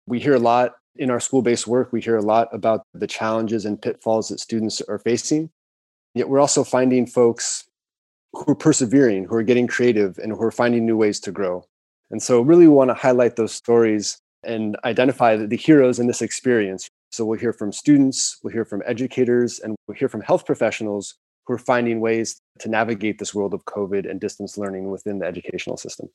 We 0.05 0.19
hear 0.19 0.35
a 0.35 0.39
lot 0.39 0.73
in 0.99 1.09
our 1.09 1.19
school 1.19 1.41
based 1.41 1.65
work, 1.65 1.91
we 1.91 2.01
hear 2.01 2.17
a 2.17 2.21
lot 2.21 2.49
about 2.51 2.83
the 2.93 3.07
challenges 3.07 3.65
and 3.65 3.81
pitfalls 3.81 4.27
that 4.27 4.39
students 4.39 4.81
are 4.81 4.99
facing. 4.99 5.49
Yet 6.13 6.27
we're 6.27 6.41
also 6.41 6.63
finding 6.63 7.07
folks 7.07 7.65
who 8.33 8.51
are 8.51 8.55
persevering, 8.55 9.23
who 9.23 9.35
are 9.35 9.43
getting 9.43 9.65
creative, 9.65 10.17
and 10.19 10.33
who 10.33 10.41
are 10.41 10.51
finding 10.51 10.85
new 10.85 10.97
ways 10.97 11.19
to 11.21 11.31
grow. 11.31 11.63
And 12.11 12.21
so, 12.21 12.41
really 12.41 12.67
we 12.67 12.73
want 12.73 12.89
to 12.89 12.95
highlight 12.95 13.37
those 13.37 13.53
stories 13.53 14.19
and 14.43 14.77
identify 14.83 15.37
the 15.37 15.55
heroes 15.55 15.99
in 15.99 16.07
this 16.07 16.21
experience. 16.21 16.89
So, 17.11 17.25
we'll 17.25 17.39
hear 17.39 17.53
from 17.53 17.71
students, 17.71 18.37
we'll 18.43 18.53
hear 18.53 18.65
from 18.65 18.83
educators, 18.85 19.59
and 19.59 19.75
we'll 19.87 19.97
hear 19.97 20.09
from 20.09 20.21
health 20.21 20.45
professionals 20.45 21.15
who 21.45 21.53
are 21.53 21.59
finding 21.59 22.01
ways 22.01 22.39
to 22.59 22.69
navigate 22.69 23.19
this 23.19 23.33
world 23.33 23.53
of 23.53 23.63
COVID 23.65 24.09
and 24.09 24.19
distance 24.19 24.57
learning 24.57 24.89
within 24.89 25.19
the 25.19 25.25
educational 25.25 25.77
system. 25.77 26.09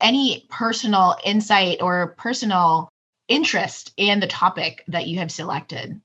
Any 0.00 0.46
personal 0.50 1.16
insight 1.24 1.82
or 1.82 2.14
personal 2.18 2.88
interest 3.28 3.92
in 3.96 4.20
the 4.20 4.26
topic 4.26 4.84
that 4.88 5.06
you 5.06 5.18
have 5.18 5.30
selected? 5.30 6.00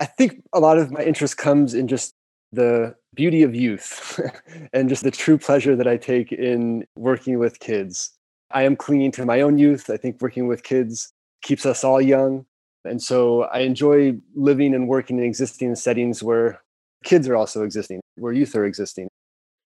I 0.00 0.06
think 0.06 0.42
a 0.52 0.60
lot 0.60 0.78
of 0.78 0.90
my 0.90 1.02
interest 1.02 1.36
comes 1.36 1.74
in 1.74 1.88
just 1.88 2.14
the 2.52 2.94
beauty 3.14 3.42
of 3.42 3.54
youth 3.54 4.20
and 4.72 4.88
just 4.88 5.04
the 5.04 5.10
true 5.10 5.38
pleasure 5.38 5.76
that 5.76 5.86
I 5.86 5.96
take 5.96 6.32
in 6.32 6.84
working 6.96 7.38
with 7.38 7.60
kids. 7.60 8.12
I 8.50 8.62
am 8.62 8.76
clinging 8.76 9.12
to 9.12 9.24
my 9.24 9.40
own 9.40 9.58
youth. 9.58 9.88
I 9.90 9.96
think 9.96 10.20
working 10.20 10.46
with 10.46 10.62
kids 10.62 11.12
keeps 11.42 11.64
us 11.64 11.84
all 11.84 12.00
young. 12.00 12.46
And 12.84 13.02
so 13.02 13.42
I 13.44 13.60
enjoy 13.60 14.16
living 14.34 14.74
and 14.74 14.88
working 14.88 15.18
in 15.18 15.24
existing 15.24 15.74
settings 15.76 16.22
where 16.22 16.60
kids 17.04 17.28
are 17.28 17.36
also 17.36 17.62
existing, 17.62 18.00
where 18.16 18.32
youth 18.32 18.54
are 18.54 18.64
existing. 18.64 19.08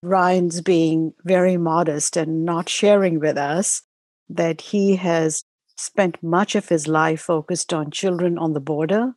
Ryan's 0.03 0.61
being 0.61 1.13
very 1.23 1.57
modest 1.57 2.15
and 2.15 2.45
not 2.45 2.69
sharing 2.69 3.19
with 3.19 3.37
us 3.37 3.81
that 4.29 4.61
he 4.61 4.95
has 4.97 5.41
spent 5.77 6.21
much 6.23 6.55
of 6.55 6.69
his 6.69 6.87
life 6.87 7.21
focused 7.21 7.73
on 7.73 7.91
children 7.91 8.37
on 8.37 8.53
the 8.53 8.59
border 8.59 9.13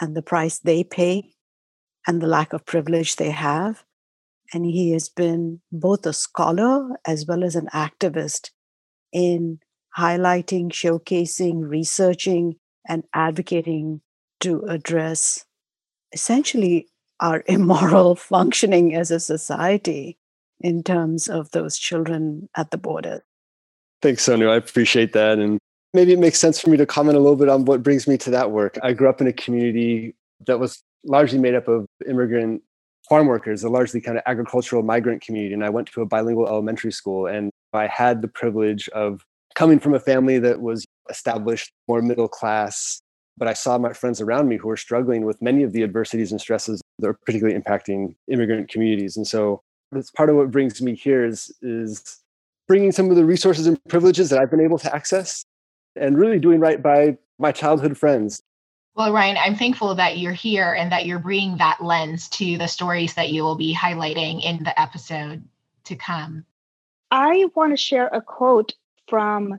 and 0.00 0.16
the 0.16 0.22
price 0.22 0.58
they 0.58 0.84
pay 0.84 1.34
and 2.06 2.20
the 2.20 2.26
lack 2.26 2.52
of 2.52 2.66
privilege 2.66 3.16
they 3.16 3.30
have. 3.30 3.84
And 4.52 4.66
he 4.66 4.92
has 4.92 5.08
been 5.08 5.60
both 5.72 6.04
a 6.04 6.12
scholar 6.12 6.98
as 7.06 7.26
well 7.26 7.44
as 7.44 7.56
an 7.56 7.68
activist 7.72 8.50
in 9.12 9.60
highlighting, 9.96 10.70
showcasing, 10.70 11.68
researching, 11.68 12.56
and 12.86 13.04
advocating 13.14 14.02
to 14.40 14.62
address 14.68 15.44
essentially 16.12 16.88
our 17.20 17.42
immoral 17.48 18.16
functioning 18.16 18.94
as 18.94 19.10
a 19.10 19.20
society 19.20 20.18
in 20.60 20.82
terms 20.82 21.28
of 21.28 21.50
those 21.52 21.78
children 21.78 22.48
at 22.56 22.70
the 22.70 22.78
border. 22.78 23.24
Thanks, 24.02 24.26
Sonu. 24.26 24.50
I 24.50 24.56
appreciate 24.56 25.12
that. 25.12 25.38
And 25.38 25.58
maybe 25.94 26.12
it 26.12 26.18
makes 26.18 26.38
sense 26.38 26.60
for 26.60 26.68
me 26.68 26.76
to 26.76 26.84
comment 26.84 27.16
a 27.16 27.20
little 27.20 27.36
bit 27.36 27.48
on 27.48 27.64
what 27.64 27.82
brings 27.82 28.06
me 28.06 28.18
to 28.18 28.30
that 28.30 28.50
work. 28.50 28.76
I 28.82 28.92
grew 28.92 29.08
up 29.08 29.20
in 29.20 29.26
a 29.26 29.32
community 29.32 30.14
that 30.46 30.58
was 30.58 30.82
largely 31.04 31.38
made 31.38 31.54
up 31.54 31.68
of 31.68 31.86
immigrant 32.06 32.62
farm 33.08 33.26
workers, 33.26 33.62
a 33.62 33.68
largely 33.68 34.00
kind 34.00 34.18
of 34.18 34.24
agricultural 34.26 34.82
migrant 34.82 35.22
community. 35.22 35.54
And 35.54 35.64
I 35.64 35.70
went 35.70 35.88
to 35.88 36.02
a 36.02 36.06
bilingual 36.06 36.48
elementary 36.48 36.92
school, 36.92 37.26
and 37.26 37.50
I 37.72 37.86
had 37.86 38.22
the 38.22 38.28
privilege 38.28 38.88
of 38.90 39.22
coming 39.54 39.78
from 39.78 39.94
a 39.94 40.00
family 40.00 40.38
that 40.40 40.60
was 40.60 40.84
established, 41.08 41.70
more 41.86 42.02
middle 42.02 42.28
class, 42.28 42.98
but 43.36 43.46
I 43.46 43.52
saw 43.52 43.78
my 43.78 43.92
friends 43.92 44.20
around 44.20 44.48
me 44.48 44.56
who 44.56 44.68
were 44.68 44.76
struggling 44.76 45.24
with 45.24 45.40
many 45.40 45.62
of 45.62 45.72
the 45.72 45.82
adversities 45.82 46.32
and 46.32 46.40
stresses 46.40 46.80
that 46.98 47.08
are 47.08 47.14
particularly 47.14 47.58
impacting 47.58 48.14
immigrant 48.28 48.68
communities. 48.68 49.16
And 49.16 49.26
so 49.26 49.60
that's 49.92 50.10
part 50.10 50.30
of 50.30 50.36
what 50.36 50.50
brings 50.50 50.80
me 50.82 50.94
here 50.94 51.24
is, 51.24 51.52
is 51.62 52.20
bringing 52.66 52.90
some 52.90 53.10
of 53.10 53.16
the 53.16 53.24
resources 53.24 53.66
and 53.66 53.78
privileges 53.88 54.30
that 54.30 54.40
I've 54.40 54.50
been 54.50 54.60
able 54.60 54.78
to 54.78 54.94
access 54.94 55.44
and 55.96 56.18
really 56.18 56.38
doing 56.38 56.60
right 56.60 56.82
by 56.82 57.16
my 57.38 57.52
childhood 57.52 57.96
friends. 57.96 58.42
Well, 58.96 59.12
Ryan, 59.12 59.36
I'm 59.36 59.56
thankful 59.56 59.96
that 59.96 60.18
you're 60.18 60.32
here 60.32 60.72
and 60.72 60.92
that 60.92 61.04
you're 61.04 61.18
bringing 61.18 61.58
that 61.58 61.82
lens 61.82 62.28
to 62.30 62.56
the 62.56 62.68
stories 62.68 63.14
that 63.14 63.30
you 63.30 63.42
will 63.42 63.56
be 63.56 63.74
highlighting 63.74 64.44
in 64.44 64.62
the 64.62 64.80
episode 64.80 65.42
to 65.84 65.96
come. 65.96 66.44
I 67.10 67.46
want 67.56 67.72
to 67.72 67.76
share 67.76 68.06
a 68.06 68.20
quote 68.20 68.74
from 69.08 69.58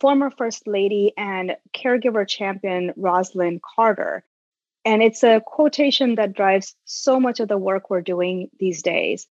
former 0.00 0.30
First 0.30 0.66
Lady 0.66 1.12
and 1.16 1.56
caregiver 1.72 2.26
champion 2.26 2.92
Rosalynn 2.98 3.60
Carter. 3.62 4.24
And 4.84 5.00
it's 5.00 5.22
a 5.22 5.40
quotation 5.40 6.16
that 6.16 6.32
drives 6.32 6.74
so 6.84 7.20
much 7.20 7.38
of 7.38 7.46
the 7.46 7.56
work 7.56 7.88
we're 7.88 8.00
doing 8.00 8.50
these 8.58 8.82
days. 8.82 9.28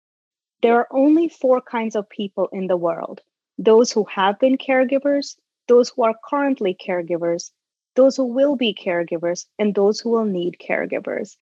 There 0.62 0.76
are 0.76 0.86
only 0.92 1.28
four 1.28 1.60
kinds 1.60 1.96
of 1.96 2.08
people 2.08 2.48
in 2.52 2.68
the 2.68 2.76
world 2.76 3.20
those 3.58 3.92
who 3.92 4.04
have 4.04 4.38
been 4.38 4.56
caregivers, 4.56 5.36
those 5.70 5.90
who 5.90 6.02
are 6.02 6.16
currently 6.28 6.74
caregivers, 6.74 7.52
those 7.94 8.16
who 8.16 8.24
will 8.24 8.56
be 8.56 8.74
caregivers, 8.74 9.46
and 9.56 9.72
those 9.72 10.00
who 10.00 10.10
will 10.10 10.24
need 10.24 10.56
caregivers. 10.58 11.36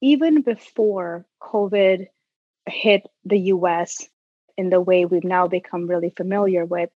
Even 0.00 0.42
before 0.42 1.24
COVID 1.40 2.08
hit 2.66 3.02
the 3.24 3.38
US 3.54 4.08
in 4.56 4.70
the 4.70 4.80
way 4.80 5.04
we've 5.04 5.22
now 5.22 5.46
become 5.46 5.86
really 5.86 6.10
familiar 6.10 6.64
with, 6.64 6.90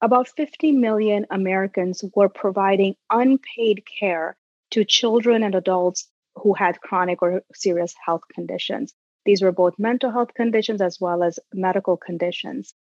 about 0.00 0.28
50 0.28 0.72
million 0.72 1.26
Americans 1.30 2.02
were 2.14 2.30
providing 2.30 2.96
unpaid 3.10 3.84
care 4.00 4.38
to 4.70 4.86
children 4.86 5.42
and 5.42 5.54
adults 5.54 6.08
who 6.36 6.54
had 6.54 6.80
chronic 6.80 7.20
or 7.20 7.42
serious 7.52 7.94
health 8.02 8.22
conditions. 8.34 8.94
These 9.26 9.42
were 9.42 9.52
both 9.52 9.78
mental 9.78 10.10
health 10.10 10.32
conditions 10.32 10.80
as 10.80 10.98
well 10.98 11.22
as 11.22 11.38
medical 11.52 11.98
conditions. 11.98 12.72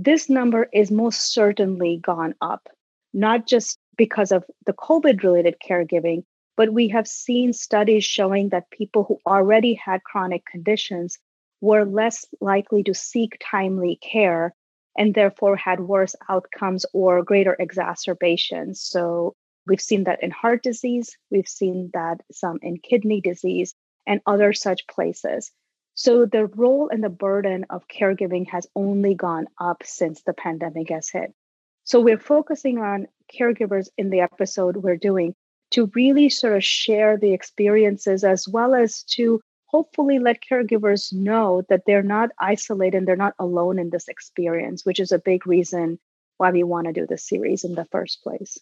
This 0.00 0.30
number 0.30 0.68
is 0.72 0.92
most 0.92 1.32
certainly 1.32 1.96
gone 1.96 2.36
up, 2.40 2.68
not 3.12 3.48
just 3.48 3.80
because 3.96 4.30
of 4.30 4.44
the 4.64 4.72
COVID 4.72 5.24
related 5.24 5.56
caregiving, 5.58 6.22
but 6.56 6.72
we 6.72 6.86
have 6.88 7.08
seen 7.08 7.52
studies 7.52 8.04
showing 8.04 8.50
that 8.50 8.70
people 8.70 9.02
who 9.02 9.18
already 9.26 9.74
had 9.74 10.04
chronic 10.04 10.44
conditions 10.46 11.18
were 11.60 11.84
less 11.84 12.24
likely 12.40 12.84
to 12.84 12.94
seek 12.94 13.38
timely 13.40 13.96
care 13.96 14.54
and 14.96 15.14
therefore 15.14 15.56
had 15.56 15.80
worse 15.80 16.14
outcomes 16.28 16.86
or 16.92 17.24
greater 17.24 17.56
exacerbations. 17.58 18.80
So 18.80 19.34
we've 19.66 19.80
seen 19.80 20.04
that 20.04 20.22
in 20.22 20.30
heart 20.30 20.62
disease, 20.62 21.16
we've 21.32 21.48
seen 21.48 21.90
that 21.94 22.20
some 22.30 22.60
in 22.62 22.78
kidney 22.78 23.20
disease 23.20 23.74
and 24.06 24.20
other 24.26 24.52
such 24.52 24.86
places. 24.86 25.50
So 25.98 26.26
the 26.26 26.46
role 26.46 26.90
and 26.92 27.02
the 27.02 27.08
burden 27.08 27.66
of 27.70 27.88
caregiving 27.88 28.48
has 28.50 28.68
only 28.76 29.16
gone 29.16 29.48
up 29.60 29.82
since 29.84 30.22
the 30.22 30.32
pandemic 30.32 30.90
has 30.90 31.08
hit. 31.08 31.34
So 31.82 32.00
we're 32.00 32.20
focusing 32.20 32.78
on 32.78 33.08
caregivers 33.36 33.88
in 33.98 34.08
the 34.10 34.20
episode 34.20 34.76
we're 34.76 34.96
doing 34.96 35.34
to 35.72 35.90
really 35.96 36.28
sort 36.28 36.54
of 36.54 36.62
share 36.62 37.16
the 37.16 37.32
experiences 37.32 38.22
as 38.22 38.46
well 38.46 38.76
as 38.76 39.02
to 39.14 39.40
hopefully 39.66 40.20
let 40.20 40.40
caregivers 40.40 41.12
know 41.12 41.64
that 41.68 41.82
they're 41.84 42.04
not 42.04 42.30
isolated 42.38 42.98
and 42.98 43.08
they're 43.08 43.16
not 43.16 43.34
alone 43.40 43.80
in 43.80 43.90
this 43.90 44.06
experience, 44.06 44.86
which 44.86 45.00
is 45.00 45.10
a 45.10 45.18
big 45.18 45.48
reason 45.48 45.98
why 46.36 46.52
we 46.52 46.62
want 46.62 46.86
to 46.86 46.92
do 46.92 47.08
this 47.08 47.26
series 47.26 47.64
in 47.64 47.74
the 47.74 47.88
first 47.90 48.22
place. 48.22 48.56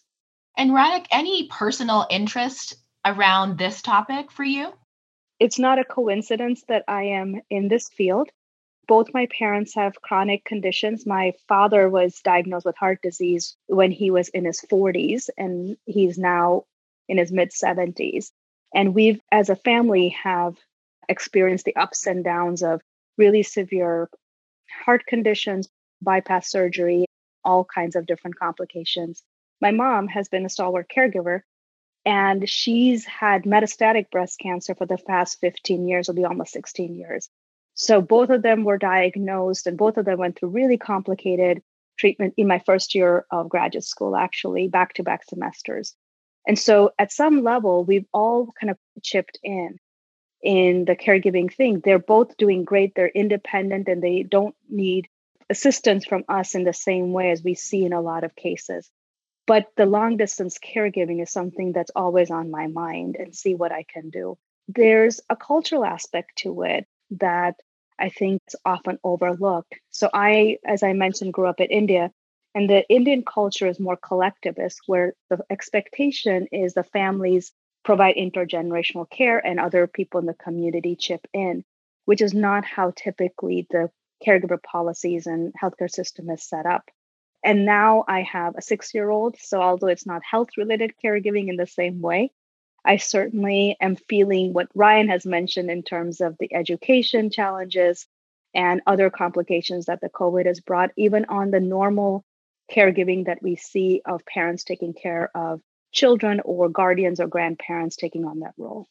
And 0.57 0.71
Ronak, 0.71 1.05
any 1.11 1.47
personal 1.49 2.07
interest 2.09 2.77
around 3.05 3.59
this 3.59 3.83
topic 3.83 4.31
for 4.31 4.43
you? 4.43 4.73
It's 5.39 5.59
not 5.59 5.79
a 5.79 5.85
coincidence 5.85 6.63
that 6.67 6.83
I 6.87 7.03
am 7.03 7.41
in 7.49 7.67
this 7.67 7.89
field. 7.89 8.29
Both 8.87 9.13
my 9.13 9.27
parents 9.27 9.75
have 9.75 10.01
chronic 10.01 10.45
conditions. 10.45 11.05
My 11.05 11.33
father 11.47 11.89
was 11.89 12.21
diagnosed 12.21 12.65
with 12.65 12.77
heart 12.77 13.01
disease 13.01 13.55
when 13.67 13.91
he 13.91 14.09
was 14.09 14.29
in 14.29 14.45
his 14.45 14.61
40s, 14.61 15.29
and 15.37 15.77
he's 15.85 16.17
now 16.17 16.63
in 17.07 17.17
his 17.17 17.31
mid 17.31 17.51
70s. 17.51 18.31
And 18.73 18.95
we've, 18.95 19.21
as 19.31 19.49
a 19.49 19.55
family, 19.55 20.09
have 20.23 20.55
experienced 21.09 21.65
the 21.65 21.75
ups 21.75 22.07
and 22.07 22.23
downs 22.23 22.63
of 22.63 22.81
really 23.17 23.43
severe 23.43 24.09
heart 24.85 25.05
conditions, 25.05 25.69
bypass 26.01 26.49
surgery, 26.49 27.05
all 27.43 27.65
kinds 27.65 27.95
of 27.95 28.05
different 28.05 28.37
complications. 28.37 29.23
My 29.61 29.71
mom 29.71 30.07
has 30.09 30.29
been 30.29 30.45
a 30.45 30.49
stalwart 30.49 30.89
caregiver. 30.95 31.41
And 32.07 32.47
she's 32.49 33.03
had 33.03 33.43
metastatic 33.43 34.09
breast 34.09 34.39
cancer 34.39 34.73
for 34.73 34.85
the 34.85 34.97
past 34.97 35.41
15 35.41 35.89
years, 35.89 36.07
it'll 36.07 36.15
be 36.15 36.23
almost 36.23 36.53
16 36.53 36.95
years. 36.95 37.27
So 37.73 37.99
both 37.99 38.29
of 38.29 38.41
them 38.41 38.63
were 38.63 38.77
diagnosed, 38.77 39.67
and 39.67 39.77
both 39.77 39.97
of 39.97 40.05
them 40.05 40.17
went 40.17 40.39
through 40.39 40.51
really 40.51 40.77
complicated 40.77 41.61
treatment 41.99 42.35
in 42.37 42.47
my 42.47 42.59
first 42.59 42.95
year 42.95 43.25
of 43.29 43.49
graduate 43.49 43.83
school, 43.83 44.15
actually, 44.15 44.69
back 44.69 44.93
to 44.93 45.03
back 45.03 45.25
semesters. 45.25 45.95
And 46.47 46.57
so 46.57 46.91
at 46.97 47.11
some 47.11 47.43
level, 47.43 47.83
we've 47.83 48.07
all 48.13 48.53
kind 48.57 48.71
of 48.71 48.77
chipped 49.03 49.37
in 49.43 49.77
in 50.41 50.85
the 50.85 50.95
caregiving 50.95 51.53
thing. 51.53 51.81
They're 51.83 51.99
both 51.99 52.37
doing 52.37 52.63
great, 52.63 52.93
they're 52.95 53.09
independent, 53.09 53.89
and 53.89 54.01
they 54.01 54.23
don't 54.23 54.55
need 54.69 55.09
assistance 55.49 56.05
from 56.05 56.23
us 56.29 56.55
in 56.55 56.63
the 56.63 56.71
same 56.71 57.11
way 57.11 57.31
as 57.31 57.43
we 57.43 57.53
see 57.53 57.83
in 57.83 57.91
a 57.91 57.99
lot 57.99 58.23
of 58.23 58.33
cases. 58.33 58.89
But 59.47 59.67
the 59.77 59.85
long 59.85 60.17
distance 60.17 60.59
caregiving 60.59 61.21
is 61.21 61.31
something 61.31 61.71
that's 61.71 61.91
always 61.95 62.29
on 62.29 62.51
my 62.51 62.67
mind 62.67 63.15
and 63.17 63.33
see 63.33 63.55
what 63.55 63.71
I 63.71 63.83
can 63.83 64.09
do. 64.09 64.37
There's 64.67 65.21
a 65.29 65.37
cultural 65.37 65.85
aspect 65.85 66.39
to 66.39 66.63
it 66.63 66.85
that 67.11 67.55
I 67.97 68.09
think 68.09 68.41
is 68.47 68.55
often 68.65 68.99
overlooked. 69.03 69.73
So 69.89 70.09
I, 70.13 70.57
as 70.65 70.83
I 70.83 70.93
mentioned, 70.93 71.33
grew 71.33 71.47
up 71.47 71.61
in 71.61 71.67
India, 71.67 72.11
and 72.53 72.69
the 72.69 72.87
Indian 72.89 73.23
culture 73.23 73.67
is 73.67 73.79
more 73.79 73.97
collectivist, 73.97 74.81
where 74.85 75.13
the 75.29 75.39
expectation 75.49 76.47
is 76.51 76.73
the 76.73 76.83
families 76.83 77.53
provide 77.85 78.15
intergenerational 78.15 79.09
care 79.09 79.39
and 79.39 79.59
other 79.59 79.87
people 79.87 80.19
in 80.19 80.25
the 80.25 80.33
community 80.33 80.97
chip 80.97 81.25
in, 81.33 81.63
which 82.05 82.21
is 82.21 82.33
not 82.33 82.65
how 82.65 82.91
typically 82.95 83.65
the 83.69 83.89
caregiver 84.25 84.61
policies 84.61 85.25
and 85.25 85.53
healthcare 85.61 85.89
system 85.89 86.29
is 86.29 86.43
set 86.43 86.65
up. 86.65 86.83
And 87.47 87.63
now 87.63 88.03
I 88.09 88.23
have 88.23 88.55
a 88.57 88.61
six 88.61 88.93
year 88.93 89.09
old. 89.09 89.37
So, 89.39 89.61
although 89.61 89.87
it's 89.87 90.05
not 90.05 90.21
health 90.29 90.49
related 90.57 90.95
caregiving 91.01 91.47
in 91.47 91.55
the 91.55 91.65
same 91.65 92.01
way, 92.01 92.33
I 92.83 92.97
certainly 92.97 93.77
am 93.79 93.95
feeling 93.95 94.51
what 94.51 94.67
Ryan 94.75 95.07
has 95.07 95.25
mentioned 95.25 95.71
in 95.71 95.81
terms 95.81 96.19
of 96.19 96.35
the 96.41 96.53
education 96.53 97.29
challenges 97.29 98.05
and 98.53 98.81
other 98.85 99.09
complications 99.09 99.85
that 99.85 100.01
the 100.01 100.09
COVID 100.09 100.45
has 100.45 100.59
brought, 100.59 100.91
even 100.97 101.23
on 101.29 101.49
the 101.49 101.61
normal 101.61 102.25
caregiving 102.69 103.27
that 103.27 103.41
we 103.41 103.55
see 103.55 104.01
of 104.05 104.25
parents 104.25 104.65
taking 104.65 104.93
care 104.93 105.31
of 105.33 105.61
children 105.93 106.41
or 106.43 106.67
guardians 106.67 107.21
or 107.21 107.27
grandparents 107.27 107.95
taking 107.95 108.25
on 108.25 108.41
that 108.41 108.55
role. 108.57 108.89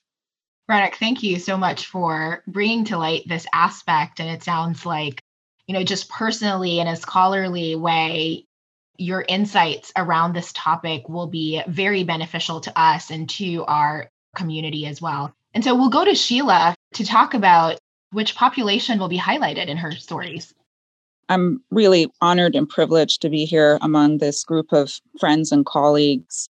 Ronak, 0.71 0.95
thank 0.95 1.23
you 1.23 1.39
so 1.39 1.59
much 1.59 1.89
for 1.89 2.43
bringing 2.47 2.87
to 2.87 2.97
light 2.97 3.29
this 3.29 3.47
aspect. 3.53 4.19
And 4.19 4.31
it 4.31 4.43
sounds 4.43 4.87
like, 4.87 5.21
you 5.67 5.75
know, 5.75 5.85
just 5.85 6.09
personally 6.09 6.81
in 6.81 6.87
a 6.87 6.97
scholarly 6.97 7.77
way, 7.77 8.46
your 8.99 9.25
insights 9.29 9.93
around 9.97 10.33
this 10.33 10.53
topic 10.53 11.09
will 11.09 11.27
be 11.27 11.63
very 11.67 12.05
beneficial 12.05 12.61
to 12.61 12.81
us 12.81 13.11
and 13.11 13.29
to 13.31 13.65
our 13.65 14.11
community 14.35 14.87
as 14.87 15.01
well. 15.01 15.33
And 15.55 15.65
so 15.65 15.75
we'll 15.75 15.89
go 15.89 16.05
to 16.05 16.15
Sheila 16.15 16.75
to 16.95 17.05
talk 17.05 17.35
about 17.35 17.79
which 18.13 18.35
population 18.35 18.99
will 18.99 19.09
be 19.09 19.19
highlighted 19.19 19.67
in 19.67 19.77
her 19.79 19.93
stories. 19.93 20.55
I'm 21.29 21.63
really 21.71 22.09
honored 22.21 22.55
and 22.55 22.69
privileged 22.69 23.21
to 23.23 23.31
be 23.31 23.45
here 23.45 23.79
among 23.81 24.19
this 24.19 24.45
group 24.45 24.73
of 24.73 25.01
friends 25.19 25.51
and 25.51 25.67
colleagues. 25.67 26.49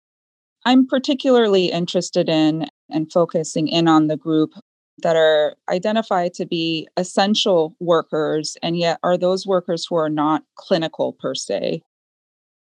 I'm 0.65 0.87
particularly 0.87 1.71
interested 1.71 2.29
in 2.29 2.67
and 2.89 3.11
focusing 3.11 3.67
in 3.67 3.87
on 3.87 4.07
the 4.07 4.17
group 4.17 4.51
that 4.99 5.15
are 5.15 5.55
identified 5.69 6.33
to 6.35 6.45
be 6.45 6.87
essential 6.97 7.75
workers 7.79 8.57
and 8.63 8.77
yet 8.77 8.99
are 9.03 9.17
those 9.17 9.45
workers 9.45 9.85
who 9.87 9.95
are 9.95 10.09
not 10.09 10.43
clinical 10.55 11.13
per 11.13 11.35
se. 11.35 11.81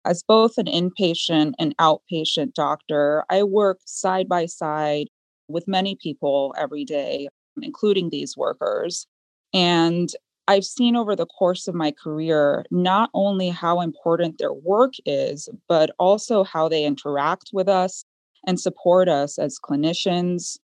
As 0.04 0.25
both 0.25 0.59
an 0.59 0.66
inpatient 0.66 1.52
and 1.59 1.76
outpatient 1.76 2.54
doctor, 2.54 3.25
I 3.30 3.44
work 3.44 3.78
side 3.85 4.28
by 4.28 4.47
side 4.47 5.09
with 5.49 5.68
many 5.68 5.94
people 5.94 6.54
every 6.59 6.85
day, 6.85 7.28
including 7.61 8.11
these 8.11 8.37
workers. 8.37 9.06
And 9.54 10.11
I've 10.48 10.64
seen 10.64 10.96
over 10.96 11.14
the 11.14 11.27
course 11.27 11.68
of 11.68 11.74
my 11.74 11.92
career 11.92 12.64
not 12.70 13.11
only 13.14 13.50
how 13.50 13.81
important 13.81 14.38
their 14.38 14.53
work 14.53 14.94
is, 15.07 15.48
but 15.68 15.90
also 16.00 16.42
how 16.42 16.68
they 16.68 16.85
interact 16.85 17.50
with 17.53 17.68
us 17.68 18.05
and 18.44 18.59
support 18.59 19.09
us 19.09 19.38
as 19.38 19.61
clinicians, 19.62 20.59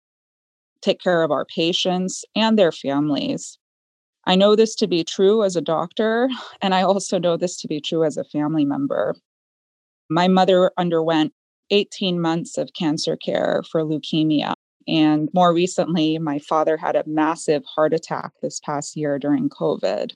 take 0.81 1.01
care 1.01 1.23
of 1.23 1.31
our 1.31 1.45
patients 1.45 2.25
and 2.35 2.59
their 2.59 2.73
families. 2.73 3.57
I 4.25 4.35
know 4.35 4.57
this 4.57 4.75
to 4.77 4.89
be 4.89 5.05
true 5.05 5.45
as 5.45 5.55
a 5.55 5.61
doctor, 5.61 6.29
and 6.61 6.75
I 6.75 6.83
also 6.83 7.19
know 7.19 7.37
this 7.37 7.57
to 7.61 7.69
be 7.69 7.81
true 7.81 8.05
as 8.05 8.17
a 8.17 8.25
family 8.25 8.65
member. 8.65 9.15
My 10.11 10.29
mother 10.29 10.71
underwent 10.79 11.33
18 11.71 12.21
months 12.21 12.57
of 12.57 12.73
cancer 12.79 13.17
care 13.17 13.63
for 13.71 13.83
leukemia. 13.83 14.55
And 14.87 15.29
more 15.35 15.53
recently, 15.53 16.19
my 16.19 16.39
father 16.39 16.79
had 16.79 16.97
a 16.97 17.05
massive 17.07 17.63
heart 17.67 17.93
attack 17.93 18.33
this 18.41 18.59
past 18.61 18.97
year 18.97 19.19
during 19.19 19.51
COVID. 19.51 20.13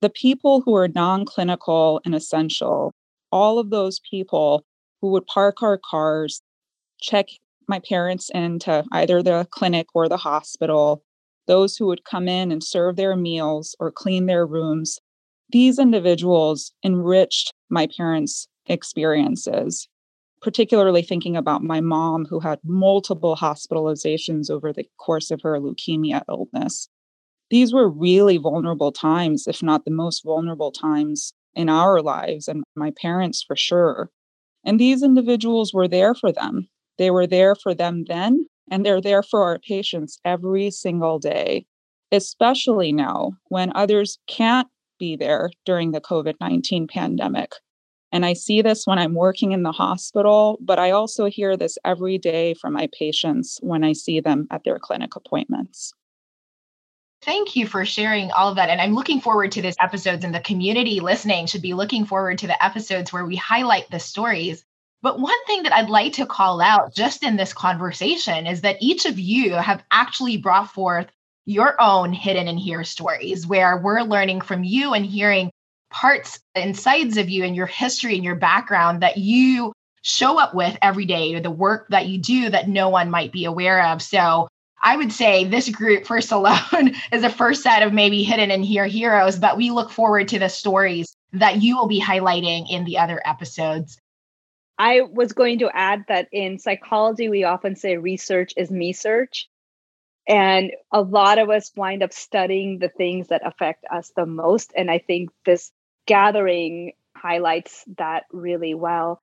The 0.00 0.10
people 0.10 0.62
who 0.62 0.74
are 0.76 0.88
non 0.88 1.26
clinical 1.26 2.00
and 2.04 2.14
essential, 2.14 2.92
all 3.30 3.58
of 3.58 3.68
those 3.70 4.00
people 4.10 4.64
who 5.02 5.10
would 5.10 5.26
park 5.26 5.62
our 5.62 5.78
cars, 5.78 6.40
check 7.00 7.26
my 7.68 7.80
parents 7.80 8.30
into 8.30 8.84
either 8.92 9.22
the 9.22 9.46
clinic 9.50 9.88
or 9.94 10.08
the 10.08 10.16
hospital, 10.16 11.02
those 11.46 11.76
who 11.76 11.86
would 11.86 12.04
come 12.04 12.28
in 12.28 12.50
and 12.50 12.64
serve 12.64 12.96
their 12.96 13.14
meals 13.14 13.76
or 13.78 13.90
clean 13.90 14.26
their 14.26 14.46
rooms, 14.46 14.98
these 15.50 15.78
individuals 15.78 16.72
enriched 16.84 17.52
my 17.70 17.88
parents' 17.96 18.48
experiences 18.68 19.88
particularly 20.40 21.02
thinking 21.02 21.36
about 21.36 21.62
my 21.62 21.80
mom 21.80 22.24
who 22.24 22.40
had 22.40 22.58
multiple 22.64 23.36
hospitalizations 23.36 24.50
over 24.50 24.72
the 24.72 24.84
course 24.98 25.30
of 25.30 25.42
her 25.42 25.58
leukemia 25.58 26.22
illness. 26.28 26.88
These 27.50 27.72
were 27.72 27.88
really 27.88 28.36
vulnerable 28.36 28.92
times, 28.92 29.46
if 29.46 29.62
not 29.62 29.84
the 29.84 29.90
most 29.90 30.22
vulnerable 30.24 30.70
times 30.70 31.32
in 31.54 31.68
our 31.68 32.00
lives 32.02 32.46
and 32.46 32.62
my 32.76 32.92
parents 33.00 33.42
for 33.42 33.56
sure. 33.56 34.10
And 34.64 34.78
these 34.78 35.02
individuals 35.02 35.72
were 35.72 35.88
there 35.88 36.14
for 36.14 36.30
them. 36.30 36.68
They 36.98 37.10
were 37.10 37.26
there 37.26 37.54
for 37.54 37.74
them 37.74 38.04
then, 38.06 38.46
and 38.70 38.84
they're 38.84 39.00
there 39.00 39.22
for 39.22 39.44
our 39.44 39.58
patients 39.58 40.18
every 40.24 40.70
single 40.70 41.18
day, 41.18 41.66
especially 42.12 42.92
now 42.92 43.32
when 43.48 43.72
others 43.74 44.18
can't 44.26 44.68
be 44.98 45.16
there 45.16 45.50
during 45.64 45.92
the 45.92 46.00
COVID 46.00 46.34
19 46.40 46.86
pandemic. 46.86 47.52
And 48.10 48.24
I 48.24 48.32
see 48.32 48.62
this 48.62 48.86
when 48.86 48.98
I'm 48.98 49.14
working 49.14 49.52
in 49.52 49.62
the 49.62 49.72
hospital, 49.72 50.58
but 50.60 50.78
I 50.78 50.92
also 50.92 51.26
hear 51.26 51.56
this 51.56 51.78
every 51.84 52.18
day 52.18 52.54
from 52.54 52.72
my 52.72 52.88
patients 52.98 53.58
when 53.62 53.84
I 53.84 53.92
see 53.92 54.20
them 54.20 54.46
at 54.50 54.64
their 54.64 54.78
clinic 54.78 55.14
appointments. 55.14 55.92
Thank 57.22 57.56
you 57.56 57.66
for 57.66 57.84
sharing 57.84 58.30
all 58.30 58.48
of 58.48 58.56
that. 58.56 58.70
And 58.70 58.80
I'm 58.80 58.94
looking 58.94 59.20
forward 59.20 59.52
to 59.52 59.62
these 59.62 59.76
episodes, 59.80 60.24
and 60.24 60.34
the 60.34 60.40
community 60.40 61.00
listening 61.00 61.46
should 61.46 61.62
be 61.62 61.74
looking 61.74 62.04
forward 62.04 62.38
to 62.38 62.46
the 62.46 62.64
episodes 62.64 63.12
where 63.12 63.26
we 63.26 63.36
highlight 63.36 63.90
the 63.90 63.98
stories. 63.98 64.64
But 65.02 65.20
one 65.20 65.44
thing 65.46 65.64
that 65.64 65.72
I'd 65.72 65.90
like 65.90 66.14
to 66.14 66.26
call 66.26 66.60
out 66.60 66.94
just 66.94 67.22
in 67.22 67.36
this 67.36 67.52
conversation 67.52 68.46
is 68.46 68.62
that 68.62 68.78
each 68.80 69.04
of 69.04 69.18
you 69.18 69.54
have 69.54 69.82
actually 69.90 70.36
brought 70.36 70.72
forth 70.72 71.08
your 71.44 71.80
own 71.80 72.12
hidden 72.12 72.46
and 72.46 72.58
here 72.58 72.84
stories 72.84 73.46
where 73.46 73.78
we're 73.78 74.02
learning 74.02 74.40
from 74.40 74.64
you 74.64 74.92
and 74.92 75.04
hearing 75.04 75.50
parts 75.90 76.40
and 76.54 76.76
sides 76.76 77.16
of 77.16 77.28
you 77.28 77.44
and 77.44 77.56
your 77.56 77.66
history 77.66 78.14
and 78.14 78.24
your 78.24 78.34
background 78.34 79.02
that 79.02 79.16
you 79.16 79.72
show 80.02 80.38
up 80.38 80.54
with 80.54 80.76
every 80.82 81.06
day 81.06 81.34
or 81.34 81.40
the 81.40 81.50
work 81.50 81.86
that 81.88 82.06
you 82.06 82.18
do 82.18 82.50
that 82.50 82.68
no 82.68 82.88
one 82.88 83.10
might 83.10 83.32
be 83.32 83.44
aware 83.44 83.84
of. 83.86 84.00
So 84.00 84.48
I 84.82 84.96
would 84.96 85.12
say 85.12 85.44
this 85.44 85.68
group, 85.68 86.06
first 86.06 86.32
alone, 86.32 86.94
is 87.12 87.24
a 87.24 87.30
first 87.30 87.62
set 87.62 87.82
of 87.82 87.92
maybe 87.92 88.22
hidden 88.22 88.50
and 88.50 88.64
here 88.64 88.86
heroes, 88.86 89.38
but 89.38 89.56
we 89.56 89.70
look 89.70 89.90
forward 89.90 90.28
to 90.28 90.38
the 90.38 90.48
stories 90.48 91.14
that 91.32 91.62
you 91.62 91.76
will 91.76 91.88
be 91.88 92.00
highlighting 92.00 92.70
in 92.70 92.84
the 92.84 92.98
other 92.98 93.20
episodes. 93.24 93.98
I 94.78 95.00
was 95.00 95.32
going 95.32 95.58
to 95.58 95.70
add 95.74 96.04
that 96.08 96.28
in 96.30 96.58
psychology, 96.58 97.28
we 97.28 97.44
often 97.44 97.74
say 97.74 97.96
research 97.96 98.54
is 98.56 98.70
me 98.70 98.92
search. 98.92 99.48
And 100.28 100.72
a 100.92 101.00
lot 101.00 101.38
of 101.38 101.50
us 101.50 101.72
wind 101.74 102.02
up 102.02 102.12
studying 102.12 102.78
the 102.78 102.90
things 102.90 103.28
that 103.28 103.46
affect 103.46 103.84
us 103.90 104.12
the 104.14 104.26
most. 104.26 104.72
And 104.76 104.90
I 104.90 104.98
think 104.98 105.30
this 105.44 105.72
gathering 106.08 106.92
highlights 107.14 107.84
that 107.98 108.24
really 108.32 108.74
well. 108.74 109.22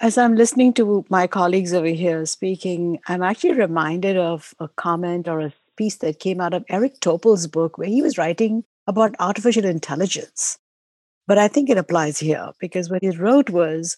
As 0.00 0.16
I'm 0.16 0.36
listening 0.36 0.74
to 0.74 1.04
my 1.08 1.26
colleagues 1.26 1.74
over 1.74 1.88
here 1.88 2.24
speaking, 2.26 3.00
I'm 3.08 3.22
actually 3.22 3.54
reminded 3.54 4.16
of 4.16 4.54
a 4.60 4.68
comment 4.68 5.26
or 5.26 5.40
a 5.40 5.52
piece 5.76 5.96
that 5.96 6.20
came 6.20 6.40
out 6.40 6.54
of 6.54 6.64
Eric 6.68 7.00
Topol's 7.00 7.48
book 7.48 7.78
where 7.78 7.88
he 7.88 8.02
was 8.02 8.18
writing 8.18 8.62
about 8.86 9.16
artificial 9.18 9.64
intelligence. 9.64 10.58
But 11.26 11.38
I 11.38 11.48
think 11.48 11.68
it 11.68 11.78
applies 11.78 12.18
here 12.18 12.50
because 12.60 12.90
what 12.90 13.02
he 13.02 13.10
wrote 13.10 13.50
was 13.50 13.96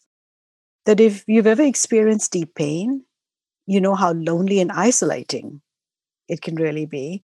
that 0.87 1.01
if 1.01 1.25
you've 1.27 1.47
ever 1.47 1.63
experienced 1.63 2.33
deep 2.33 2.55
pain, 2.55 3.05
you 3.67 3.81
know 3.81 3.95
how 3.95 4.13
lonely 4.13 4.61
and 4.61 4.73
isolating 4.73 5.61
it 6.29 6.41
can 6.41 6.55
really 6.55 6.87
be. 6.87 7.25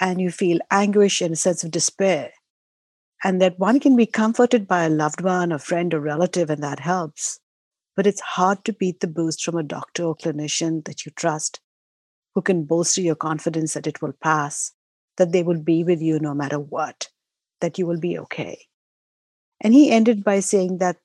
And 0.00 0.20
you 0.20 0.30
feel 0.30 0.58
anguish 0.70 1.20
and 1.20 1.32
a 1.32 1.36
sense 1.36 1.64
of 1.64 1.70
despair 1.70 2.30
and 3.24 3.40
that 3.42 3.58
one 3.58 3.80
can 3.80 3.96
be 3.96 4.06
comforted 4.06 4.66
by 4.68 4.84
a 4.84 4.90
loved 4.90 5.20
one, 5.20 5.52
a 5.52 5.58
friend, 5.58 5.92
or 5.94 6.00
relative, 6.00 6.50
and 6.50 6.62
that 6.62 6.80
helps. 6.80 7.40
but 7.98 8.06
it's 8.06 8.20
hard 8.20 8.64
to 8.64 8.72
beat 8.72 9.00
the 9.00 9.08
boost 9.08 9.44
from 9.44 9.56
a 9.56 9.62
doctor 9.64 10.04
or 10.04 10.14
clinician 10.14 10.84
that 10.84 11.04
you 11.04 11.10
trust, 11.16 11.60
who 12.32 12.40
can 12.40 12.64
bolster 12.64 13.00
your 13.00 13.16
confidence 13.16 13.74
that 13.74 13.88
it 13.88 14.00
will 14.00 14.12
pass, 14.22 14.70
that 15.16 15.32
they 15.32 15.42
will 15.42 15.60
be 15.60 15.82
with 15.82 16.00
you 16.00 16.20
no 16.20 16.32
matter 16.32 16.60
what, 16.60 17.08
that 17.60 17.76
you 17.76 17.84
will 17.88 17.98
be 17.98 18.16
okay. 18.16 18.66
And 19.60 19.74
he 19.74 19.90
ended 19.90 20.22
by 20.22 20.38
saying 20.38 20.78
that 20.78 20.98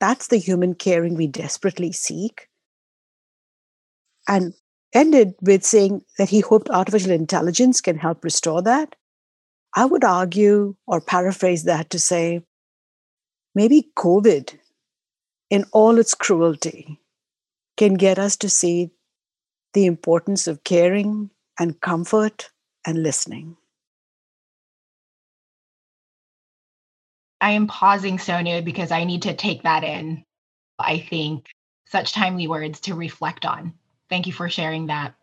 that's 0.00 0.28
the 0.28 0.38
human 0.38 0.74
caring 0.74 1.14
we 1.14 1.26
desperately 1.26 1.92
seek. 1.92 2.48
And 4.26 4.54
ended 4.94 5.34
with 5.42 5.62
saying 5.62 6.04
that 6.16 6.30
he 6.30 6.40
hoped 6.40 6.70
artificial 6.70 7.10
intelligence 7.10 7.82
can 7.82 7.98
help 7.98 8.24
restore 8.24 8.62
that. 8.62 8.96
I 9.74 9.84
would 9.84 10.04
argue 10.04 10.74
or 10.86 11.00
paraphrase 11.00 11.64
that 11.64 11.90
to 11.90 11.98
say 11.98 12.42
maybe 13.54 13.90
COVID, 13.96 14.58
in 15.50 15.64
all 15.72 15.98
its 15.98 16.14
cruelty, 16.14 17.00
can 17.76 17.94
get 17.94 18.18
us 18.18 18.36
to 18.38 18.48
see 18.48 18.90
the 19.74 19.86
importance 19.86 20.46
of 20.46 20.64
caring 20.64 21.30
and 21.58 21.80
comfort 21.80 22.50
and 22.86 23.02
listening. 23.02 23.56
I 27.40 27.52
am 27.52 27.66
pausing, 27.66 28.18
Sonu, 28.18 28.64
because 28.64 28.90
I 28.90 29.04
need 29.04 29.22
to 29.22 29.34
take 29.34 29.62
that 29.62 29.82
in. 29.82 30.24
I 30.78 30.98
think 30.98 31.46
such 31.86 32.12
timely 32.12 32.46
words 32.46 32.80
to 32.80 32.94
reflect 32.94 33.44
on. 33.46 33.72
Thank 34.08 34.26
you 34.26 34.32
for 34.32 34.48
sharing 34.48 34.86
that. 34.86 35.14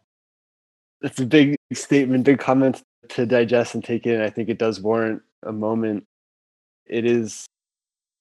It's 1.01 1.19
a 1.19 1.25
big 1.25 1.55
statement, 1.73 2.23
big 2.23 2.39
comment 2.39 2.81
to 3.09 3.25
digest 3.25 3.75
and 3.75 3.83
take 3.83 4.05
in. 4.05 4.21
I 4.21 4.29
think 4.29 4.49
it 4.49 4.57
does 4.57 4.81
warrant 4.81 5.21
a 5.43 5.51
moment. 5.51 6.05
It 6.85 7.05
is 7.05 7.45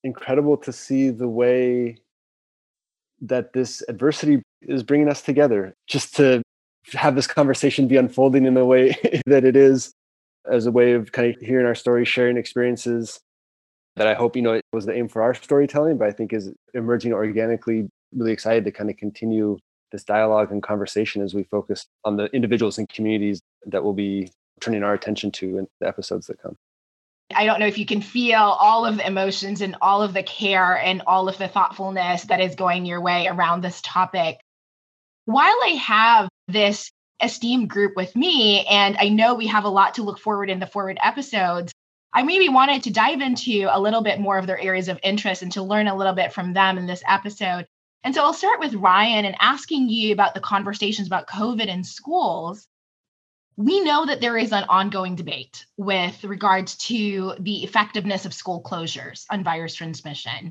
incredible 0.05 0.57
to 0.59 0.73
see 0.73 1.11
the 1.11 1.29
way 1.29 1.99
that 3.21 3.53
this 3.53 3.83
adversity 3.89 4.43
is 4.63 4.83
bringing 4.83 5.09
us 5.09 5.23
together. 5.23 5.75
Just 5.87 6.15
to 6.17 6.43
have 6.93 7.15
this 7.15 7.27
conversation 7.27 7.89
be 7.89 7.97
unfolding 7.97 8.45
in 8.45 8.55
the 8.55 8.65
way 8.65 8.95
that 9.27 9.45
it 9.45 9.57
is, 9.57 9.93
as 10.51 10.67
a 10.67 10.71
way 10.71 10.93
of 10.93 11.13
kind 11.13 11.35
of 11.35 11.41
hearing 11.41 11.67
our 11.67 11.75
stories, 11.75 12.09
sharing 12.09 12.37
experiences, 12.37 13.21
that 13.97 14.07
I 14.07 14.15
hope, 14.15 14.37
you 14.37 14.43
know, 14.43 14.53
it 14.53 14.63
was 14.73 14.87
the 14.87 14.95
aim 14.95 15.09
for 15.09 15.23
our 15.23 15.35
storytelling, 15.35 15.97
but 15.99 16.09
I 16.09 16.13
think 16.13 16.33
is 16.33 16.53
emerging 16.75 17.13
organically. 17.13 17.89
Really 18.15 18.33
excited 18.33 18.65
to 18.65 18.71
kind 18.71 18.91
of 18.91 18.97
continue 18.97 19.59
this 19.91 20.05
dialogue 20.05 20.53
and 20.53 20.63
conversation 20.63 21.23
as 21.23 21.35
we 21.35 21.45
focus 21.45 21.87
on 22.05 22.17
the 22.17 22.27
individuals 22.27 22.79
and 22.79 22.89
communities 22.89 23.41
that 23.67 23.83
we'll 23.83 23.95
be 23.95 24.31
turning 24.61 24.83
our 24.83 24.95
attention 24.95 25.31
to 25.33 25.59
in 25.59 25.69
the 25.81 25.89
episodes 25.89 26.27
that 26.27 26.41
come. 26.41 26.57
I 27.35 27.45
don't 27.45 27.59
know 27.59 27.67
if 27.67 27.79
you 27.79 27.87
can 27.87 28.01
feel 28.01 28.39
all 28.39 28.87
of 28.87 28.99
the 28.99 29.07
emotions 29.07 29.61
and 29.61 29.77
all 29.83 30.03
of 30.03 30.15
the 30.15 30.23
care 30.23 30.79
and 30.79 31.03
all 31.07 31.29
of 31.29 31.39
the 31.39 31.49
thoughtfulness 31.49 32.25
that 32.25 32.41
is 32.41 32.55
going 32.55 32.87
your 32.87 33.01
way 33.01 33.27
around 33.27 33.63
this 33.63 33.81
topic. 33.83 34.39
While 35.25 35.57
I 35.65 35.81
have 35.83 36.29
this 36.47 36.91
esteemed 37.21 37.69
group 37.69 37.97
with 37.97 38.15
me, 38.15 38.65
and 38.67 38.97
I 38.99 39.09
know 39.09 39.35
we 39.35 39.49
have 39.49 39.65
a 39.65 39.69
lot 39.69 39.95
to 39.95 40.03
look 40.03 40.21
forward 40.21 40.51
in 40.51 40.61
the 40.61 40.67
forward 40.67 40.99
episodes, 41.03 41.73
I 42.13 42.23
maybe 42.23 42.49
wanted 42.49 42.85
to 42.85 42.93
dive 42.93 43.21
into 43.21 43.69
a 43.71 43.81
little 43.81 44.03
bit 44.03 44.21
more 44.21 44.39
of 44.39 44.47
their 44.47 44.61
areas 44.61 44.89
of 44.89 45.01
interest 45.03 45.43
and 45.43 45.51
to 45.53 45.63
learn 45.63 45.89
a 45.89 45.97
little 45.97 46.15
bit 46.15 46.33
from 46.33 46.53
them 46.53 46.79
in 46.79 46.87
this 46.87 47.03
episode. 47.09 47.67
And 48.05 48.15
so 48.15 48.23
I'll 48.23 48.33
start 48.33 48.61
with 48.61 48.75
Ryan 48.75 49.25
and 49.25 49.37
asking 49.41 49.89
you 49.89 50.13
about 50.13 50.35
the 50.35 50.41
conversations 50.41 51.09
about 51.09 51.27
COVID 51.27 51.67
in 51.67 51.83
schools. 51.83 52.69
We 53.57 53.81
know 53.81 54.05
that 54.07 54.21
there 54.21 54.37
is 54.37 54.53
an 54.53 54.65
ongoing 54.69 55.15
debate 55.15 55.65
with 55.77 56.23
regards 56.25 56.77
to 56.77 57.35
the 57.41 57.65
effectiveness 57.65 58.27
of 58.27 58.35
school 58.35 58.63
closures 58.63 59.25
on 59.31 59.45
virus 59.45 59.75
transmission. 59.75 60.51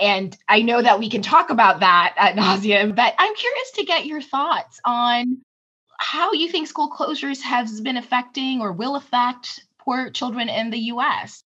And 0.00 0.36
I 0.48 0.62
know 0.62 0.82
that 0.82 0.98
we 0.98 1.08
can 1.08 1.22
talk 1.22 1.50
about 1.50 1.80
that 1.80 2.14
at 2.16 2.34
nauseum, 2.36 2.96
but 2.96 3.14
I'm 3.18 3.34
curious 3.34 3.70
to 3.76 3.84
get 3.84 4.06
your 4.06 4.20
thoughts 4.20 4.80
on 4.84 5.42
how 5.98 6.32
you 6.32 6.48
think 6.48 6.66
school 6.66 6.90
closures 6.90 7.40
has 7.42 7.80
been 7.80 7.96
affecting 7.96 8.60
or 8.60 8.72
will 8.72 8.96
affect 8.96 9.64
poor 9.78 10.10
children 10.10 10.48
in 10.48 10.70
the 10.70 10.78
US. 10.78 11.44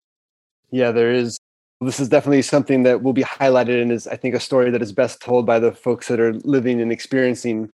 Yeah, 0.71 0.91
there 0.91 1.11
is. 1.11 1.37
This 1.81 1.99
is 1.99 2.07
definitely 2.07 2.41
something 2.41 2.83
that 2.83 3.03
will 3.03 3.13
be 3.13 3.23
highlighted 3.23 3.81
and 3.81 3.91
is, 3.91 4.07
I 4.07 4.15
think, 4.15 4.33
a 4.33 4.39
story 4.39 4.71
that 4.71 4.81
is 4.81 4.93
best 4.93 5.21
told 5.21 5.45
by 5.45 5.59
the 5.59 5.73
folks 5.73 6.07
that 6.07 6.21
are 6.21 6.33
living 6.33 6.79
and 6.79 6.89
experiencing 6.89 7.69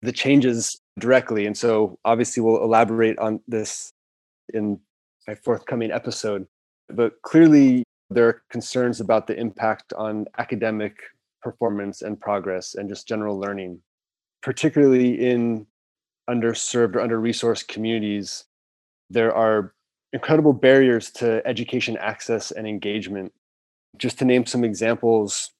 the 0.00 0.12
changes 0.12 0.80
directly. 0.98 1.46
And 1.46 1.56
so, 1.56 1.98
obviously, 2.04 2.42
we'll 2.42 2.62
elaborate 2.62 3.18
on 3.18 3.40
this 3.48 3.92
in 4.52 4.78
my 5.26 5.34
forthcoming 5.34 5.90
episode. 5.90 6.46
But 6.88 7.20
clearly, 7.22 7.84
there 8.10 8.28
are 8.28 8.42
concerns 8.50 9.00
about 9.00 9.26
the 9.26 9.38
impact 9.38 9.92
on 9.94 10.26
academic 10.38 10.98
performance 11.40 12.02
and 12.02 12.20
progress 12.20 12.74
and 12.74 12.88
just 12.88 13.08
general 13.08 13.38
learning, 13.38 13.80
particularly 14.42 15.14
in 15.14 15.66
underserved 16.28 16.94
or 16.94 17.00
under 17.00 17.20
resourced 17.20 17.66
communities. 17.68 18.44
There 19.10 19.34
are 19.34 19.74
incredible 20.12 20.52
barriers 20.52 21.10
to 21.12 21.44
education 21.46 21.96
access 21.98 22.50
and 22.50 22.66
engagement. 22.66 23.32
Just 23.96 24.18
to 24.18 24.24
name 24.24 24.46
some 24.46 24.64
examples, 24.64 25.50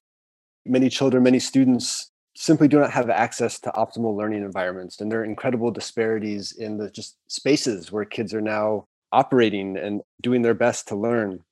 many 0.65 0.89
children, 0.89 1.23
many 1.23 1.39
students 1.39 2.11
simply 2.35 2.67
do 2.67 2.79
not 2.79 2.91
have 2.91 3.09
access 3.09 3.59
to 3.59 3.71
optimal 3.71 4.15
learning 4.15 4.43
environments. 4.43 4.99
And 4.99 5.11
there 5.11 5.21
are 5.21 5.25
incredible 5.25 5.71
disparities 5.71 6.51
in 6.51 6.77
the 6.77 6.89
just 6.89 7.17
spaces 7.27 7.91
where 7.91 8.05
kids 8.05 8.33
are 8.33 8.41
now 8.41 8.87
operating 9.11 9.77
and 9.77 10.01
doing 10.21 10.41
their 10.41 10.55
best 10.55 10.87
to 10.87 10.95
learn. 10.95 11.43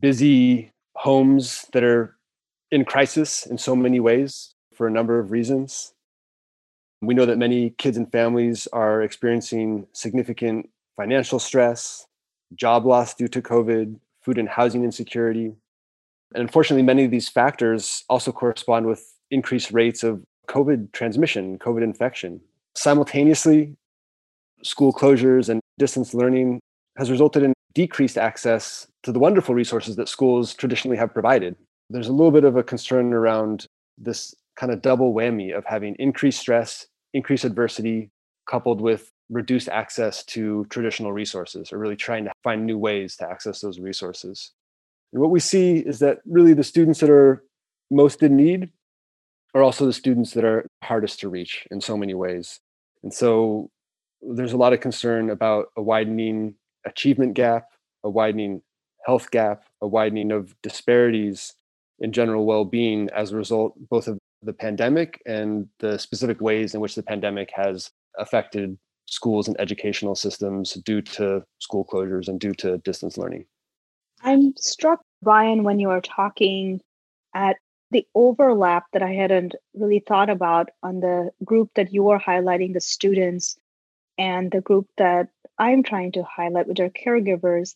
Busy 0.00 0.72
homes 0.96 1.66
that 1.72 1.84
are 1.84 2.16
in 2.70 2.84
crisis 2.84 3.46
in 3.46 3.58
so 3.58 3.76
many 3.76 4.00
ways 4.00 4.54
for 4.74 4.86
a 4.86 4.90
number 4.90 5.18
of 5.18 5.30
reasons. 5.30 5.92
We 7.02 7.14
know 7.14 7.26
that 7.26 7.38
many 7.38 7.70
kids 7.70 7.96
and 7.96 8.10
families 8.10 8.66
are 8.72 9.02
experiencing 9.02 9.86
significant 9.92 10.70
financial 10.96 11.38
stress, 11.38 12.06
job 12.54 12.86
loss 12.86 13.14
due 13.14 13.28
to 13.28 13.42
COVID, 13.42 13.96
food 14.22 14.38
and 14.38 14.48
housing 14.48 14.84
insecurity. 14.84 15.54
And 16.34 16.42
unfortunately, 16.42 16.82
many 16.82 17.04
of 17.04 17.10
these 17.10 17.28
factors 17.28 18.04
also 18.08 18.32
correspond 18.32 18.86
with 18.86 19.13
increased 19.34 19.72
rates 19.72 20.02
of 20.02 20.22
COVID 20.48 20.92
transmission, 20.92 21.58
COVID 21.58 21.82
infection. 21.82 22.40
Simultaneously, 22.74 23.76
school 24.62 24.92
closures 24.92 25.48
and 25.48 25.60
distance 25.78 26.14
learning 26.14 26.60
has 26.96 27.10
resulted 27.10 27.42
in 27.42 27.52
decreased 27.74 28.16
access 28.16 28.86
to 29.02 29.12
the 29.12 29.18
wonderful 29.18 29.54
resources 29.54 29.96
that 29.96 30.08
schools 30.08 30.54
traditionally 30.54 30.96
have 30.96 31.12
provided. 31.12 31.56
There's 31.90 32.08
a 32.08 32.12
little 32.12 32.30
bit 32.30 32.44
of 32.44 32.56
a 32.56 32.62
concern 32.62 33.12
around 33.12 33.66
this 33.98 34.34
kind 34.56 34.72
of 34.72 34.80
double 34.80 35.12
whammy 35.12 35.56
of 35.56 35.64
having 35.64 35.96
increased 35.98 36.40
stress, 36.40 36.86
increased 37.12 37.44
adversity, 37.44 38.10
coupled 38.48 38.80
with 38.80 39.10
reduced 39.30 39.68
access 39.68 40.22
to 40.24 40.66
traditional 40.70 41.12
resources 41.12 41.72
or 41.72 41.78
really 41.78 41.96
trying 41.96 42.24
to 42.24 42.32
find 42.44 42.64
new 42.64 42.78
ways 42.78 43.16
to 43.16 43.28
access 43.28 43.60
those 43.60 43.80
resources. 43.80 44.52
And 45.12 45.20
what 45.20 45.30
we 45.30 45.40
see 45.40 45.78
is 45.78 45.98
that 45.98 46.18
really 46.26 46.54
the 46.54 46.62
students 46.62 47.00
that 47.00 47.10
are 47.10 47.42
most 47.90 48.22
in 48.22 48.36
need 48.36 48.70
are 49.54 49.62
also 49.62 49.86
the 49.86 49.92
students 49.92 50.32
that 50.32 50.44
are 50.44 50.66
hardest 50.82 51.20
to 51.20 51.28
reach 51.28 51.66
in 51.70 51.80
so 51.80 51.96
many 51.96 52.14
ways. 52.14 52.60
And 53.02 53.12
so 53.12 53.70
there's 54.20 54.52
a 54.52 54.56
lot 54.56 54.72
of 54.72 54.80
concern 54.80 55.30
about 55.30 55.66
a 55.76 55.82
widening 55.82 56.56
achievement 56.86 57.34
gap, 57.34 57.68
a 58.02 58.10
widening 58.10 58.62
health 59.06 59.30
gap, 59.30 59.64
a 59.80 59.86
widening 59.86 60.32
of 60.32 60.54
disparities 60.62 61.54
in 62.00 62.12
general 62.12 62.44
well-being 62.44 63.08
as 63.14 63.32
a 63.32 63.36
result 63.36 63.74
both 63.88 64.08
of 64.08 64.18
the 64.42 64.52
pandemic 64.52 65.22
and 65.26 65.68
the 65.78 65.98
specific 65.98 66.40
ways 66.40 66.74
in 66.74 66.80
which 66.80 66.94
the 66.94 67.02
pandemic 67.02 67.50
has 67.54 67.90
affected 68.18 68.76
schools 69.06 69.48
and 69.48 69.58
educational 69.60 70.14
systems 70.14 70.74
due 70.84 71.00
to 71.00 71.42
school 71.58 71.84
closures 71.84 72.28
and 72.28 72.40
due 72.40 72.54
to 72.54 72.78
distance 72.78 73.16
learning. 73.16 73.44
I'm 74.22 74.54
struck, 74.56 75.00
Ryan, 75.22 75.62
when 75.62 75.78
you 75.78 75.90
are 75.90 76.00
talking 76.00 76.80
at 77.34 77.56
the 77.90 78.06
overlap 78.14 78.84
that 78.92 79.02
I 79.02 79.12
hadn't 79.12 79.54
really 79.74 80.00
thought 80.00 80.30
about 80.30 80.70
on 80.82 81.00
the 81.00 81.30
group 81.44 81.70
that 81.74 81.92
you 81.92 82.08
are 82.10 82.20
highlighting, 82.20 82.72
the 82.72 82.80
students, 82.80 83.58
and 84.18 84.50
the 84.50 84.60
group 84.60 84.88
that 84.98 85.28
I'm 85.58 85.82
trying 85.82 86.12
to 86.12 86.24
highlight, 86.24 86.66
which 86.66 86.80
are 86.80 86.90
caregivers. 86.90 87.74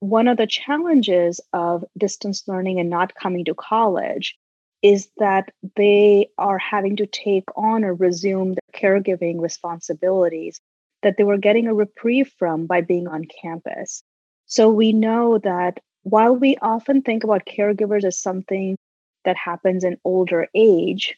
One 0.00 0.28
of 0.28 0.36
the 0.36 0.46
challenges 0.46 1.40
of 1.52 1.84
distance 1.98 2.44
learning 2.46 2.80
and 2.80 2.90
not 2.90 3.14
coming 3.14 3.44
to 3.46 3.54
college 3.54 4.36
is 4.82 5.10
that 5.18 5.52
they 5.76 6.28
are 6.38 6.58
having 6.58 6.96
to 6.96 7.06
take 7.06 7.44
on 7.56 7.84
or 7.84 7.94
resume 7.94 8.54
the 8.54 8.60
caregiving 8.74 9.40
responsibilities 9.40 10.60
that 11.02 11.16
they 11.16 11.24
were 11.24 11.36
getting 11.36 11.66
a 11.66 11.74
reprieve 11.74 12.32
from 12.38 12.66
by 12.66 12.80
being 12.80 13.06
on 13.06 13.26
campus. 13.42 14.02
So 14.46 14.70
we 14.70 14.92
know 14.92 15.38
that 15.38 15.80
while 16.02 16.34
we 16.34 16.56
often 16.62 17.02
think 17.02 17.24
about 17.24 17.46
caregivers 17.46 18.04
as 18.04 18.18
something 18.18 18.76
that 19.24 19.36
happens 19.36 19.84
in 19.84 19.98
older 20.04 20.48
age, 20.54 21.16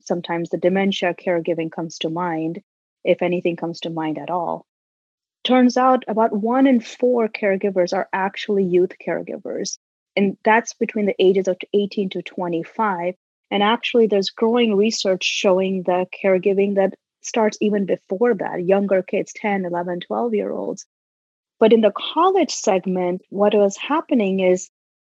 sometimes 0.00 0.50
the 0.50 0.58
dementia 0.58 1.14
caregiving 1.14 1.70
comes 1.70 1.98
to 1.98 2.10
mind, 2.10 2.62
if 3.04 3.22
anything 3.22 3.56
comes 3.56 3.80
to 3.80 3.90
mind 3.90 4.18
at 4.18 4.30
all. 4.30 4.66
Turns 5.44 5.76
out 5.76 6.04
about 6.08 6.32
one 6.32 6.66
in 6.66 6.80
four 6.80 7.28
caregivers 7.28 7.92
are 7.92 8.08
actually 8.12 8.64
youth 8.64 8.92
caregivers 9.04 9.78
and 10.16 10.36
that's 10.44 10.74
between 10.74 11.06
the 11.06 11.14
ages 11.18 11.48
of 11.48 11.56
18 11.72 12.10
to 12.10 12.22
25 12.22 13.14
And 13.52 13.62
actually, 13.62 14.06
there's 14.06 14.30
growing 14.30 14.76
research 14.76 15.24
showing 15.24 15.82
the 15.82 16.06
caregiving 16.22 16.76
that 16.76 16.94
starts 17.22 17.58
even 17.60 17.84
before 17.86 18.34
that, 18.34 18.64
younger 18.64 19.02
kids, 19.02 19.32
10, 19.34 19.64
11, 19.64 20.00
12 20.00 20.34
year 20.34 20.52
olds. 20.52 20.86
But 21.58 21.72
in 21.72 21.80
the 21.80 21.92
college 21.92 22.52
segment, 22.52 23.22
what 23.28 23.54
was 23.54 23.76
happening 23.76 24.40
is 24.40 24.70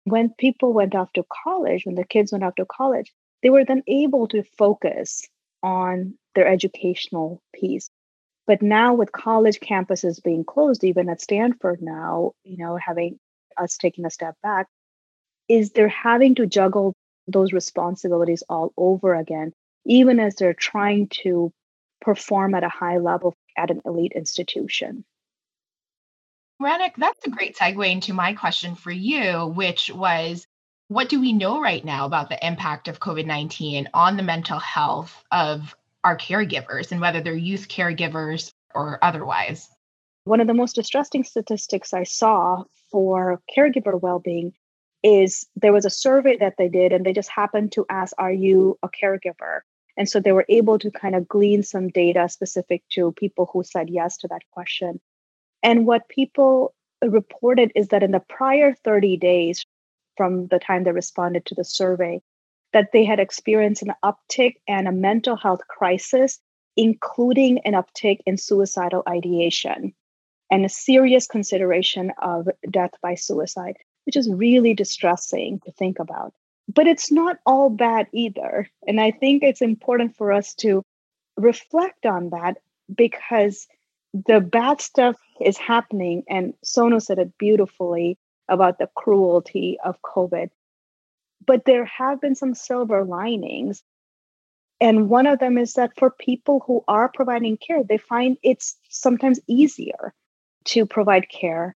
when 0.10 0.34
people 0.38 0.74
went 0.74 0.96
off 0.96 1.12
to 1.14 1.26
college, 1.44 1.86
when 1.86 1.96
the 1.96 2.06
kids 2.06 2.32
went 2.32 2.44
off 2.44 2.56
to 2.56 2.66
college, 2.66 3.12
they 3.44 3.50
were 3.50 3.66
then 3.66 3.84
able 3.88 4.28
to 4.30 4.44
focus 4.58 5.28
on 5.64 6.16
their 6.36 6.48
educational 6.48 7.42
piece. 7.54 7.90
But 8.46 8.62
now 8.62 8.94
with 8.94 9.12
college 9.12 9.60
campuses 9.60 10.24
being 10.24 10.46
closed, 10.46 10.84
even 10.84 11.10
at 11.10 11.22
Stanford 11.22 11.82
now, 11.82 12.32
you 12.44 12.58
know, 12.58 12.78
having 12.78 13.20
us 13.58 13.78
taking 13.78 14.06
a 14.06 14.10
step 14.10 14.36
back, 14.42 14.68
is 15.50 15.72
they're 15.72 15.90
having 15.90 16.36
to 16.36 16.46
juggle 16.46 16.94
those 17.28 17.52
responsibilities 17.52 18.44
all 18.48 18.72
over 18.78 19.16
again, 19.16 19.52
even 19.86 20.20
as 20.20 20.36
they're 20.36 20.54
trying 20.54 21.08
to 21.10 21.52
perform 22.00 22.56
at 22.56 22.64
a 22.64 22.70
high 22.70 22.98
level 22.98 23.34
at 23.58 23.72
an 23.72 23.82
elite 23.86 24.14
institution. 24.16 25.04
Ronak, 26.62 26.96
that's 26.98 27.26
a 27.26 27.30
great 27.30 27.56
segue 27.56 27.92
into 27.92 28.14
my 28.14 28.34
question 28.34 28.74
for 28.74 28.92
you, 28.92 29.46
which 29.56 29.92
was 29.94 30.48
what 30.88 31.10
do 31.10 31.20
we 31.20 31.34
know 31.34 31.62
right 31.62 31.84
now 31.84 32.06
about 32.06 32.30
the 32.30 32.46
impact 32.46 32.88
of 32.88 33.00
COVID 33.00 33.26
19 33.26 33.90
on 33.94 34.18
the 34.18 34.24
mental 34.24 34.58
health 34.58 35.24
of 35.32 35.76
our 36.04 36.18
caregivers 36.18 36.92
and 36.92 37.00
whether 37.02 37.22
they're 37.22 37.34
youth 37.34 37.68
caregivers 37.68 38.52
or 38.74 38.98
otherwise? 39.04 39.70
One 40.24 40.42
of 40.42 40.48
the 40.48 40.54
most 40.54 40.76
distressing 40.76 41.24
statistics 41.24 41.94
I 41.94 42.04
saw 42.04 42.64
for 42.92 43.42
caregiver 43.56 44.00
well 44.00 44.20
being 44.20 44.54
is 45.04 45.46
there 45.56 45.74
was 45.74 45.86
a 45.86 45.92
survey 45.92 46.38
that 46.38 46.56
they 46.58 46.70
did, 46.70 46.92
and 46.92 47.06
they 47.06 47.14
just 47.14 47.30
happened 47.30 47.72
to 47.74 47.86
ask, 47.90 48.14
Are 48.18 48.32
you 48.32 48.80
a 48.82 48.90
caregiver? 48.90 49.62
And 49.96 50.10
so 50.10 50.20
they 50.20 50.32
were 50.32 50.46
able 50.50 50.80
to 50.80 50.92
kind 50.92 51.16
of 51.16 51.28
glean 51.28 51.64
some 51.64 51.90
data 51.90 52.30
specific 52.30 52.84
to 52.92 53.12
people 53.12 53.50
who 53.52 53.64
said 53.64 53.90
yes 53.90 54.18
to 54.18 54.28
that 54.30 54.42
question. 54.52 55.00
And 55.64 55.86
what 55.86 56.10
people 56.10 56.74
reported 57.04 57.72
is 57.76 57.90
that 57.90 58.04
in 58.04 58.12
the 58.12 58.20
prior 58.20 58.74
30 58.74 59.18
days 59.18 59.66
from 60.16 60.48
the 60.48 60.60
time 60.60 60.84
they 60.84 60.92
responded 60.92 61.46
to 61.46 61.56
the 61.56 61.64
survey 61.64 62.22
that 62.74 62.92
they 62.92 63.06
had 63.06 63.20
experienced 63.20 63.84
an 63.84 63.94
uptick 64.04 64.56
and 64.68 64.88
a 64.88 64.92
mental 64.92 65.36
health 65.36 65.62
crisis, 65.68 66.40
including 66.76 67.60
an 67.60 67.74
uptick 67.74 68.20
in 68.26 68.38
suicidal 68.38 69.04
ideation 69.08 69.94
and 70.52 70.66
a 70.66 70.70
serious 70.70 71.28
consideration 71.28 72.12
of 72.22 72.48
death 72.70 72.92
by 73.02 73.16
suicide, 73.16 73.78
which 74.06 74.16
is 74.16 74.30
really 74.30 74.74
distressing 74.74 75.60
to 75.66 75.72
think 75.72 76.00
about. 76.00 76.34
But 76.74 76.88
it's 76.88 77.12
not 77.12 77.38
all 77.46 77.70
bad 77.70 78.08
either. 78.12 78.70
And 78.88 79.00
I 79.00 79.12
think 79.12 79.44
it's 79.44 79.62
important 79.62 80.16
for 80.16 80.32
us 80.32 80.54
to 80.56 80.84
reflect 81.38 82.06
on 82.06 82.30
that 82.32 82.58
because 82.94 83.68
the 84.14 84.40
bad 84.40 84.82
stuff 84.82 85.16
is 85.42 85.58
happening. 85.58 86.24
And 86.30 86.54
Sonu 86.66 87.02
said 87.02 87.20
it 87.20 87.38
beautifully 87.38 88.18
about 88.48 88.80
the 88.80 88.90
cruelty 88.96 89.78
of 89.84 90.02
COVID. 90.02 90.50
But 91.46 91.66
there 91.66 91.86
have 91.86 92.22
been 92.22 92.36
some 92.36 92.54
silver 92.54 93.04
linings. 93.04 93.84
And 94.80 95.10
one 95.10 95.28
of 95.28 95.40
them 95.40 95.58
is 95.58 95.74
that 95.74 95.98
for 95.98 96.12
people 96.12 96.64
who 96.66 96.84
are 96.88 97.10
providing 97.10 97.58
care, 97.58 97.84
they 97.84 97.98
find 97.98 98.38
it's 98.44 98.78
sometimes 98.90 99.40
easier 99.48 100.14
to 100.66 100.86
provide 100.86 101.30
care 101.30 101.76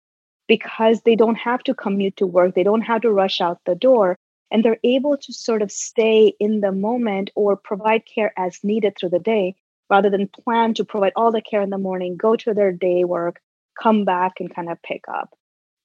because 0.49 1.03
they 1.03 1.15
don't 1.15 1.37
have 1.37 1.63
to 1.63 1.75
commute 1.75 2.17
to 2.17 2.27
work, 2.27 2.55
they 2.55 2.65
don't 2.65 2.83
have 2.83 3.03
to 3.03 3.13
rush 3.13 3.41
out 3.41 3.61
the 3.65 3.75
door, 3.77 4.17
and 4.51 4.65
they're 4.65 4.81
able 4.83 5.17
to 5.17 5.33
sort 5.33 5.63
of 5.63 5.71
stay 5.71 6.35
in 6.41 6.61
the 6.61 6.73
moment 6.73 7.31
or 7.37 7.57
provide 7.57 8.03
care 8.05 8.33
as 8.37 8.59
needed 8.65 8.95
through 8.99 9.11
the 9.11 9.21
day 9.21 9.55
rather 9.91 10.09
than 10.09 10.29
plan 10.29 10.75
to 10.75 10.85
provide 10.85 11.13
all 11.17 11.33
the 11.33 11.43
care 11.43 11.61
in 11.61 11.71
the 11.71 11.79
morning, 11.79 12.17
go 12.17 12.37
to 12.37 12.55
their 12.55 12.73
day 12.73 13.05
work, 13.05 13.41
come 13.81 14.05
back 14.05 14.35
and 14.41 14.55
kind 14.55 14.71
of 14.71 14.81
pick 14.83 15.03
up. 15.13 15.37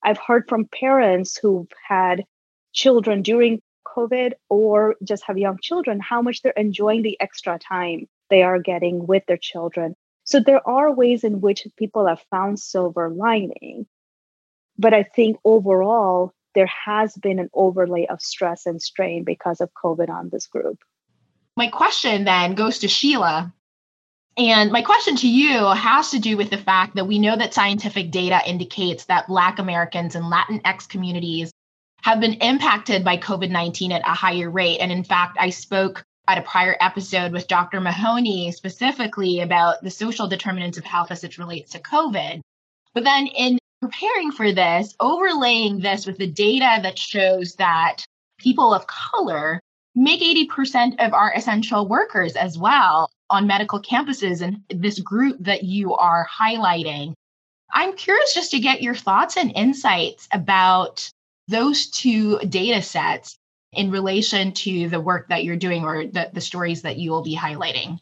I've 0.04 0.20
heard 0.20 0.48
from 0.48 0.66
parents 0.66 1.38
who've 1.38 1.68
had 1.88 2.24
children 2.74 3.24
during 3.24 3.62
COVID 3.88 4.34
or 4.50 4.96
just 5.04 5.24
have 5.26 5.38
young 5.38 5.58
children 5.62 6.00
how 6.00 6.22
much 6.22 6.42
they're 6.42 6.52
enjoying 6.52 7.02
the 7.02 7.20
extra 7.20 7.58
time 7.58 8.08
they 8.30 8.44
are 8.44 8.60
getting 8.60 9.08
with 9.08 9.24
their 9.28 9.38
children. 9.38 9.96
So 10.24 10.40
there 10.40 10.68
are 10.68 10.94
ways 10.94 11.24
in 11.24 11.42
which 11.42 11.68
people 11.78 12.08
have 12.08 12.24
found 12.30 12.60
silver 12.60 13.10
lining. 13.10 13.88
But 14.78 14.94
I 14.94 15.04
think 15.04 15.38
overall, 15.46 16.34
there 16.54 16.70
has 16.86 17.16
been 17.16 17.40
an 17.40 17.50
overlay 17.54 18.06
of 18.08 18.22
stress 18.22 18.66
and 18.66 18.82
strain 18.82 19.24
because 19.24 19.62
of 19.62 19.70
COVID 19.84 20.10
on 20.10 20.30
this 20.30 20.48
group. 20.48 20.80
My 21.56 21.68
question 21.68 22.26
then 22.26 22.56
goes 22.56 22.80
to 22.80 22.88
Sheila. 22.88 23.54
And 24.38 24.72
my 24.72 24.82
question 24.82 25.16
to 25.18 25.30
you 25.30 25.66
has 25.68 26.12
to 26.12 26.20
do 26.20 26.36
with 26.36 26.50
the 26.50 26.58
fact 26.58 26.96
that 26.96 27.08
we 27.08 27.20
know 27.20 27.38
that 27.38 27.54
scientific 27.54 28.12
data 28.12 28.42
indicates 28.46 29.06
that 29.06 29.28
Black 29.28 29.60
Americans 29.60 30.14
and 30.16 30.26
Latinx 30.26 30.90
communities 30.90 31.52
have 32.02 32.20
been 32.20 32.34
impacted 32.34 33.06
by 33.06 33.18
COVID 33.18 33.50
19 33.50 33.94
at 33.94 34.02
a 34.02 34.14
higher 34.14 34.50
rate. 34.50 34.80
And 34.80 34.92
in 34.92 35.06
fact, 35.06 35.38
I 35.40 35.50
spoke 35.52 36.04
at 36.28 36.38
a 36.38 36.42
prior 36.42 36.76
episode 36.82 37.32
with 37.32 37.48
Dr. 37.48 37.80
Mahoney 37.80 38.52
specifically 38.52 39.40
about 39.40 39.82
the 39.82 39.92
social 39.92 40.28
determinants 40.28 40.78
of 40.78 40.84
health 40.84 41.12
as 41.12 41.24
it 41.24 41.38
relates 41.38 41.72
to 41.72 41.80
COVID. 41.80 42.42
But 42.94 43.06
then 43.06 43.28
in 43.28 43.58
preparing 43.82 44.32
for 44.32 44.52
this, 44.52 44.96
overlaying 45.00 45.80
this 45.80 46.06
with 46.06 46.18
the 46.18 46.28
data 46.28 46.80
that 46.84 47.00
shows 47.00 47.56
that 47.56 48.04
people 48.38 48.74
of 48.74 48.88
color 48.88 49.62
make 49.96 50.22
80% 50.22 51.06
of 51.06 51.14
our 51.14 51.34
essential 51.34 51.88
workers 51.88 52.36
as 52.36 52.58
well 52.58 53.10
on 53.30 53.48
medical 53.48 53.82
campuses 53.82 54.42
and 54.42 54.62
this 54.70 55.00
group 55.00 55.38
that 55.40 55.64
you 55.64 55.96
are 55.96 56.28
highlighting. 56.28 57.14
I'm 57.74 57.96
curious 57.96 58.34
just 58.34 58.52
to 58.52 58.60
get 58.60 58.82
your 58.82 58.96
thoughts 58.96 59.38
and 59.38 59.52
insights 59.56 60.28
about 60.32 61.10
those 61.48 61.88
two 61.88 62.40
data 62.40 62.82
sets 62.82 63.38
in 63.74 63.92
relation 63.92 64.52
to 64.54 64.88
the 64.90 65.00
work 65.00 65.28
that 65.30 65.44
you're 65.44 65.56
doing 65.56 65.84
or 65.84 66.06
the, 66.06 66.30
the 66.34 66.42
stories 66.42 66.82
that 66.84 66.98
you 66.98 67.12
will 67.12 67.24
be 67.24 67.36
highlighting. 67.36 68.00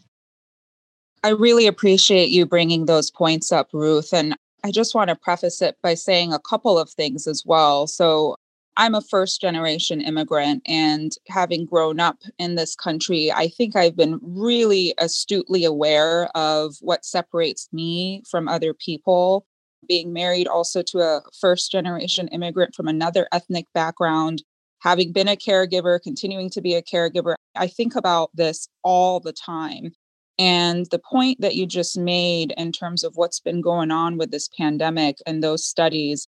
I 1.23 1.29
really 1.29 1.67
appreciate 1.67 2.29
you 2.29 2.45
bringing 2.45 2.85
those 2.85 3.09
points 3.09 3.51
up, 3.51 3.69
Ruth. 3.73 4.13
And 4.13 4.35
I 4.63 4.71
just 4.71 4.93
want 4.93 5.09
to 5.09 5.15
preface 5.15 5.61
it 5.61 5.77
by 5.81 5.93
saying 5.93 6.33
a 6.33 6.39
couple 6.39 6.77
of 6.77 6.89
things 6.89 7.27
as 7.27 7.43
well. 7.45 7.87
So, 7.87 8.35
I'm 8.75 8.95
a 8.95 9.01
first 9.01 9.39
generation 9.39 10.01
immigrant, 10.01 10.63
and 10.65 11.11
having 11.27 11.65
grown 11.65 11.99
up 11.99 12.17
in 12.39 12.55
this 12.55 12.75
country, 12.75 13.31
I 13.31 13.47
think 13.49 13.75
I've 13.75 13.95
been 13.95 14.19
really 14.21 14.95
astutely 14.97 15.63
aware 15.63 16.29
of 16.35 16.75
what 16.81 17.05
separates 17.05 17.69
me 17.71 18.23
from 18.29 18.47
other 18.47 18.73
people. 18.73 19.45
Being 19.87 20.13
married 20.13 20.47
also 20.47 20.81
to 20.81 20.99
a 20.99 21.21
first 21.39 21.71
generation 21.71 22.29
immigrant 22.29 22.73
from 22.73 22.87
another 22.87 23.27
ethnic 23.31 23.67
background, 23.73 24.41
having 24.79 25.11
been 25.11 25.27
a 25.27 25.35
caregiver, 25.35 26.01
continuing 26.01 26.49
to 26.51 26.61
be 26.61 26.73
a 26.73 26.81
caregiver, 26.81 27.35
I 27.55 27.67
think 27.67 27.95
about 27.95 28.31
this 28.33 28.67
all 28.81 29.19
the 29.19 29.33
time. 29.33 29.91
And 30.39 30.87
the 30.89 30.99
point 30.99 31.41
that 31.41 31.55
you 31.55 31.67
just 31.67 31.97
made 31.97 32.53
in 32.57 32.71
terms 32.71 33.03
of 33.03 33.13
what's 33.15 33.39
been 33.39 33.61
going 33.61 33.91
on 33.91 34.17
with 34.17 34.31
this 34.31 34.49
pandemic 34.57 35.17
and 35.27 35.43
those 35.43 35.63
studies 35.63 36.27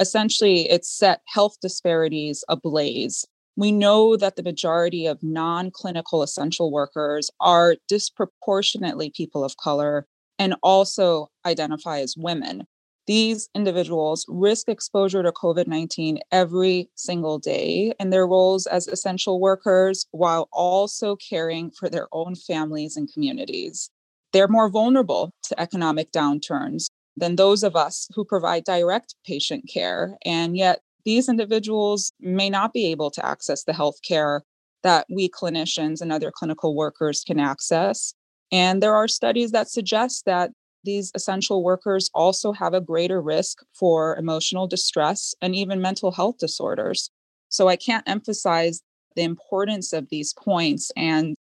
essentially 0.00 0.70
it 0.70 0.84
set 0.84 1.20
health 1.26 1.56
disparities 1.60 2.44
ablaze. 2.48 3.26
We 3.56 3.72
know 3.72 4.16
that 4.16 4.36
the 4.36 4.42
majority 4.42 5.06
of 5.06 5.22
non 5.22 5.70
clinical 5.70 6.22
essential 6.22 6.70
workers 6.70 7.30
are 7.40 7.76
disproportionately 7.88 9.10
people 9.10 9.44
of 9.44 9.56
color 9.56 10.06
and 10.38 10.54
also 10.62 11.28
identify 11.44 11.98
as 12.00 12.14
women. 12.16 12.66
These 13.08 13.48
individuals 13.54 14.26
risk 14.28 14.68
exposure 14.68 15.22
to 15.22 15.32
COVID 15.32 15.66
19 15.66 16.18
every 16.30 16.90
single 16.94 17.38
day 17.38 17.94
in 17.98 18.10
their 18.10 18.26
roles 18.26 18.66
as 18.66 18.86
essential 18.86 19.40
workers 19.40 20.06
while 20.10 20.48
also 20.52 21.16
caring 21.16 21.70
for 21.70 21.88
their 21.88 22.06
own 22.12 22.34
families 22.34 22.96
and 22.96 23.10
communities. 23.12 23.90
They're 24.32 24.46
more 24.46 24.68
vulnerable 24.68 25.32
to 25.44 25.58
economic 25.58 26.12
downturns, 26.12 26.88
than 27.18 27.36
those 27.36 27.62
of 27.62 27.76
us 27.76 28.08
who 28.14 28.24
provide 28.24 28.64
direct 28.64 29.14
patient 29.26 29.68
care. 29.72 30.16
And 30.24 30.56
yet, 30.56 30.80
these 31.04 31.28
individuals 31.28 32.12
may 32.20 32.50
not 32.50 32.72
be 32.72 32.86
able 32.86 33.10
to 33.12 33.24
access 33.24 33.64
the 33.64 33.72
health 33.72 34.00
care 34.06 34.42
that 34.82 35.06
we 35.10 35.28
clinicians 35.28 36.00
and 36.00 36.12
other 36.12 36.30
clinical 36.30 36.74
workers 36.74 37.24
can 37.26 37.40
access. 37.40 38.14
And 38.52 38.82
there 38.82 38.94
are 38.94 39.08
studies 39.08 39.52
that 39.52 39.68
suggest 39.68 40.24
that 40.26 40.50
these 40.84 41.10
essential 41.14 41.62
workers 41.62 42.10
also 42.14 42.52
have 42.52 42.74
a 42.74 42.80
greater 42.80 43.20
risk 43.20 43.58
for 43.74 44.16
emotional 44.16 44.66
distress 44.66 45.34
and 45.42 45.54
even 45.54 45.80
mental 45.80 46.12
health 46.12 46.38
disorders. 46.38 47.10
So 47.48 47.68
I 47.68 47.76
can't 47.76 48.08
emphasize 48.08 48.80
the 49.16 49.22
importance 49.22 49.92
of 49.92 50.08
these 50.10 50.32
points. 50.34 50.92
And, 50.96 51.34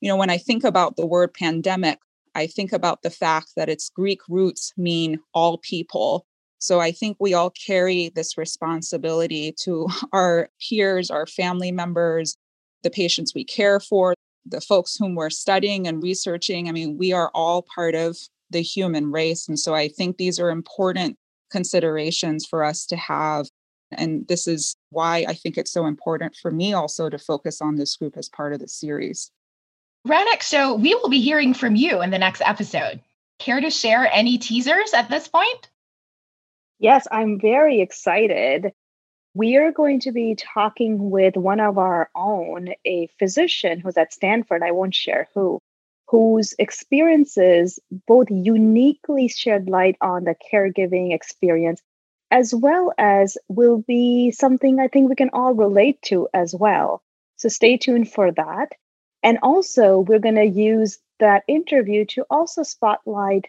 you 0.00 0.08
know, 0.08 0.16
when 0.16 0.30
I 0.30 0.38
think 0.38 0.64
about 0.64 0.96
the 0.96 1.06
word 1.06 1.34
pandemic, 1.34 1.98
I 2.38 2.46
think 2.46 2.72
about 2.72 3.02
the 3.02 3.10
fact 3.10 3.48
that 3.56 3.68
its 3.68 3.90
Greek 3.90 4.20
roots 4.28 4.72
mean 4.76 5.18
all 5.34 5.58
people. 5.58 6.24
So 6.60 6.78
I 6.80 6.92
think 6.92 7.16
we 7.18 7.34
all 7.34 7.50
carry 7.50 8.10
this 8.14 8.38
responsibility 8.38 9.52
to 9.64 9.88
our 10.12 10.48
peers, 10.60 11.10
our 11.10 11.26
family 11.26 11.72
members, 11.72 12.36
the 12.84 12.90
patients 12.90 13.34
we 13.34 13.44
care 13.44 13.80
for, 13.80 14.14
the 14.46 14.60
folks 14.60 14.96
whom 14.96 15.16
we're 15.16 15.30
studying 15.30 15.88
and 15.88 16.02
researching. 16.02 16.68
I 16.68 16.72
mean, 16.72 16.96
we 16.96 17.12
are 17.12 17.30
all 17.34 17.66
part 17.74 17.96
of 17.96 18.16
the 18.50 18.62
human 18.62 19.10
race. 19.10 19.48
And 19.48 19.58
so 19.58 19.74
I 19.74 19.88
think 19.88 20.16
these 20.16 20.38
are 20.38 20.50
important 20.50 21.16
considerations 21.50 22.46
for 22.46 22.62
us 22.62 22.86
to 22.86 22.96
have. 22.96 23.46
And 23.90 24.28
this 24.28 24.46
is 24.46 24.76
why 24.90 25.24
I 25.28 25.34
think 25.34 25.58
it's 25.58 25.72
so 25.72 25.86
important 25.86 26.36
for 26.36 26.52
me 26.52 26.72
also 26.72 27.10
to 27.10 27.18
focus 27.18 27.60
on 27.60 27.76
this 27.76 27.96
group 27.96 28.16
as 28.16 28.28
part 28.28 28.52
of 28.52 28.60
the 28.60 28.68
series. 28.68 29.32
Ronak, 30.08 30.42
so 30.42 30.74
we 30.74 30.94
will 30.94 31.10
be 31.10 31.20
hearing 31.20 31.52
from 31.52 31.76
you 31.76 32.00
in 32.00 32.10
the 32.10 32.18
next 32.18 32.40
episode. 32.40 33.00
Care 33.38 33.60
to 33.60 33.68
share 33.68 34.08
any 34.10 34.38
teasers 34.38 34.94
at 34.94 35.10
this 35.10 35.28
point? 35.28 35.68
Yes, 36.78 37.06
I'm 37.12 37.38
very 37.38 37.82
excited. 37.82 38.72
We 39.34 39.56
are 39.56 39.70
going 39.70 40.00
to 40.00 40.12
be 40.12 40.34
talking 40.34 41.10
with 41.10 41.36
one 41.36 41.60
of 41.60 41.76
our 41.76 42.08
own, 42.14 42.70
a 42.86 43.08
physician 43.18 43.80
who's 43.80 43.98
at 43.98 44.14
Stanford. 44.14 44.62
I 44.62 44.70
won't 44.70 44.94
share 44.94 45.28
who, 45.34 45.60
whose 46.06 46.54
experiences 46.58 47.78
both 48.06 48.30
uniquely 48.30 49.28
shed 49.28 49.68
light 49.68 49.96
on 50.00 50.24
the 50.24 50.36
caregiving 50.50 51.12
experience, 51.12 51.82
as 52.30 52.54
well 52.54 52.94
as 52.96 53.36
will 53.48 53.84
be 53.86 54.30
something 54.30 54.80
I 54.80 54.88
think 54.88 55.10
we 55.10 55.16
can 55.16 55.30
all 55.34 55.52
relate 55.52 56.00
to 56.04 56.28
as 56.32 56.54
well. 56.54 57.02
So 57.36 57.50
stay 57.50 57.76
tuned 57.76 58.10
for 58.10 58.32
that. 58.32 58.72
And 59.22 59.38
also, 59.42 59.98
we're 59.98 60.18
going 60.18 60.36
to 60.36 60.44
use 60.44 60.98
that 61.18 61.42
interview 61.48 62.04
to 62.06 62.24
also 62.30 62.62
spotlight 62.62 63.46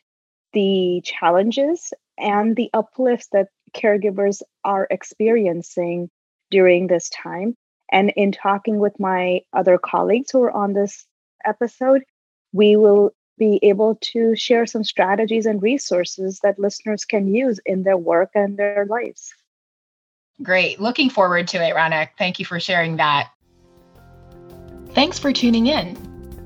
the 0.53 1.01
challenges 1.03 1.93
and 2.17 2.55
the 2.55 2.69
uplifts 2.73 3.27
that 3.31 3.49
caregivers 3.73 4.41
are 4.63 4.87
experiencing 4.89 6.09
during 6.49 6.87
this 6.87 7.09
time. 7.09 7.55
And 7.91 8.11
in 8.15 8.31
talking 8.31 8.79
with 8.79 8.99
my 8.99 9.41
other 9.53 9.77
colleagues 9.77 10.31
who 10.31 10.43
are 10.43 10.51
on 10.51 10.73
this 10.73 11.05
episode, 11.45 12.03
we 12.51 12.75
will 12.75 13.11
be 13.37 13.59
able 13.63 13.95
to 14.01 14.35
share 14.35 14.65
some 14.65 14.83
strategies 14.83 15.45
and 15.45 15.61
resources 15.61 16.39
that 16.43 16.59
listeners 16.59 17.05
can 17.05 17.33
use 17.33 17.59
in 17.65 17.83
their 17.83 17.97
work 17.97 18.31
and 18.35 18.57
their 18.57 18.85
lives. 18.89 19.33
Great. 20.43 20.79
Looking 20.79 21.09
forward 21.09 21.47
to 21.49 21.57
it, 21.57 21.75
Ronak. 21.75 22.09
Thank 22.17 22.39
you 22.39 22.45
for 22.45 22.59
sharing 22.59 22.97
that. 22.97 23.29
Thanks 24.93 25.19
for 25.19 25.31
tuning 25.31 25.67
in. 25.67 25.95